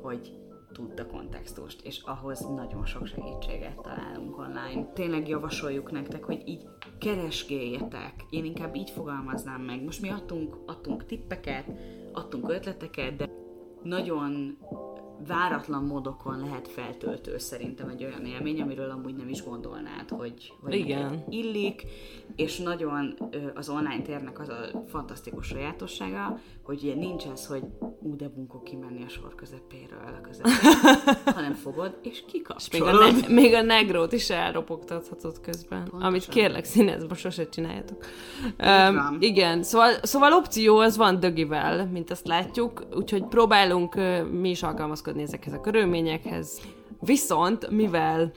[0.01, 0.31] hogy
[0.71, 4.91] tudd a kontextust, és ahhoz nagyon sok segítséget találunk online.
[4.93, 6.67] Tényleg javasoljuk nektek, hogy így
[6.99, 8.13] keresgéljetek.
[8.29, 9.83] Én inkább így fogalmaznám meg.
[9.83, 11.65] Most mi adtunk, adtunk tippeket,
[12.11, 13.29] adtunk ötleteket, de
[13.83, 14.57] nagyon
[15.27, 20.73] váratlan módokon lehet feltöltő szerintem egy olyan élmény, amiről amúgy nem is gondolnád, hogy, hogy
[20.73, 21.23] Igen.
[21.29, 21.85] illik,
[22.35, 23.17] és nagyon
[23.55, 27.63] az online térnek az a fantasztikus sajátossága, hogy ugye nincs ez, hogy
[27.99, 33.15] ú, de bunkó kimenni a sor közepéről a közepére, hanem fogod, és Még a, kikapcsolod.
[33.27, 35.79] ne- még a negrót is elropogtathatod közben.
[35.79, 36.07] Pontosan.
[36.07, 38.05] Amit kérlek színezbe sose csináljátok.
[38.59, 44.49] Um, igen, szóval, szóval opció az van dögivel, mint azt látjuk, úgyhogy próbálunk ö, mi
[44.49, 46.61] is alkalmazkodni ezekhez a körülményekhez.
[46.99, 48.31] Viszont, mivel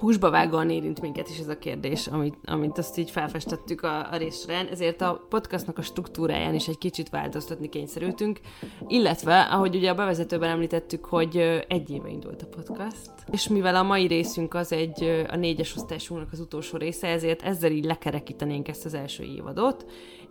[0.00, 4.16] húsba vágóan érint minket is ez a kérdés, amit, amit azt így felfestettük a, a
[4.16, 8.40] részre, ezért a podcastnak a struktúráján is egy kicsit változtatni kényszerültünk,
[8.88, 11.36] illetve, ahogy ugye a bevezetőben említettük, hogy
[11.68, 16.32] egy éve indult a podcast, és mivel a mai részünk az egy a négyes osztásunknak
[16.32, 19.84] az utolsó része, ezért ezzel így lekerekítenénk ezt az első évadot,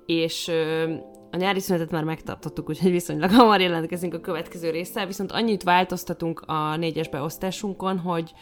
[0.06, 0.52] és
[1.32, 6.40] a nyári szünetet már megtartottuk, úgyhogy viszonylag hamar jelentkezünk a következő résszel, viszont annyit változtatunk
[6.40, 8.34] a négyes beosztásunkon, hogy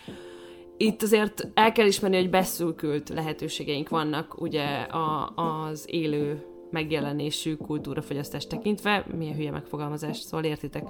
[0.77, 8.49] itt azért el kell ismerni, hogy beszűkült lehetőségeink vannak ugye a, az élő megjelenésű kultúrafogyasztást
[8.49, 10.83] tekintve, milyen hülye megfogalmazás, szóval értitek,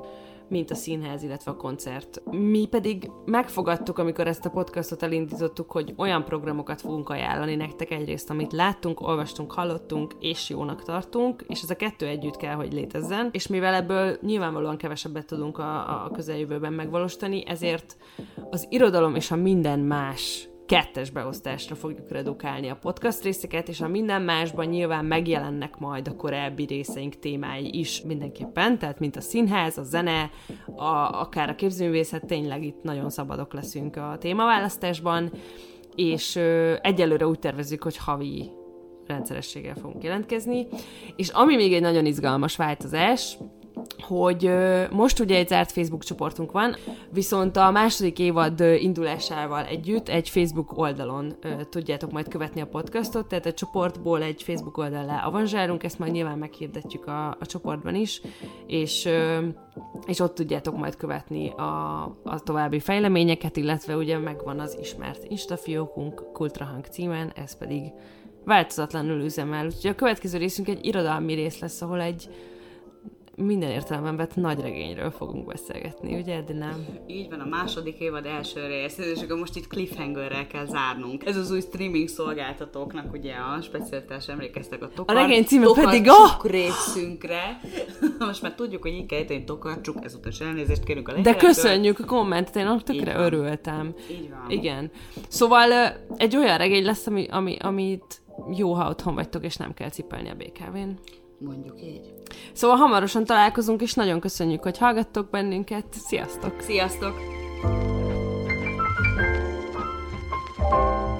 [0.49, 2.21] mint a színház, illetve a koncert.
[2.31, 8.29] Mi pedig megfogadtuk, amikor ezt a podcastot elindítottuk, hogy olyan programokat fogunk ajánlani nektek egyrészt,
[8.29, 13.29] amit láttunk, olvastunk, hallottunk, és jónak tartunk, és ez a kettő együtt kell, hogy létezzen,
[13.31, 17.97] és mivel ebből nyilvánvalóan kevesebbet tudunk a, a közeljövőben megvalósítani, ezért
[18.49, 23.87] az irodalom és a minden más kettes beosztásra fogjuk redukálni a podcast részeket, és a
[23.87, 29.77] minden másban nyilván megjelennek majd a korábbi részeink témái is mindenképpen, tehát mint a színház,
[29.77, 30.31] a zene,
[30.75, 35.31] a, akár a képzőművészet, tényleg itt nagyon szabadok leszünk a témaválasztásban,
[35.95, 38.51] és ö, egyelőre úgy tervezzük, hogy havi
[39.05, 40.67] rendszerességgel fogunk jelentkezni.
[41.15, 43.37] És ami még egy nagyon izgalmas változás,
[43.99, 44.51] hogy
[44.91, 46.75] most ugye egy zárt Facebook csoportunk van,
[47.09, 51.35] viszont a második évad indulásával együtt egy Facebook oldalon
[51.69, 56.37] tudjátok majd követni a podcastot, tehát a csoportból egy Facebook oldalra avanzsálunk, ezt majd nyilván
[56.37, 58.21] meghirdetjük a, a csoportban is,
[58.67, 59.09] és,
[60.05, 66.31] és ott tudjátok majd követni a, a további fejleményeket, illetve ugye megvan az ismert Instafiókunk
[66.33, 67.91] Kultrahang címen, ez pedig
[68.45, 69.65] változatlanul üzemel.
[69.65, 72.29] Úgyhogy a következő részünk egy irodalmi rész lesz, ahol egy
[73.45, 76.85] minden értelemben vett nagy regényről fogunk beszélgetni, ugye, de nem?
[77.07, 81.25] Így van, a második évad első rész, és akkor most itt cliffhangerrel kell zárnunk.
[81.25, 86.09] Ez az új streaming szolgáltatóknak ugye a specialitás emlékeztek a tokar, A regény címe pedig
[86.09, 86.37] a...
[86.43, 87.59] részünkre.
[88.19, 91.99] most már tudjuk, hogy így kell ejteni tokarcsuk, ezután is elnézést kérünk a De köszönjük
[91.99, 93.95] a kommentet, én annak tökre örültem.
[94.11, 94.49] Így van.
[94.49, 94.91] Igen.
[95.27, 95.71] Szóval
[96.17, 98.21] egy olyan regény lesz, ami, ami, amit
[98.51, 100.99] jó, ha otthon vagytok, és nem kell cipelni a BKV-n
[101.39, 102.13] mondjuk így.
[102.53, 105.85] Szóval hamarosan találkozunk, és nagyon köszönjük, hogy hallgattok bennünket.
[105.91, 106.61] Sziasztok!
[106.61, 107.35] Sziasztok!
[110.69, 111.16] thank you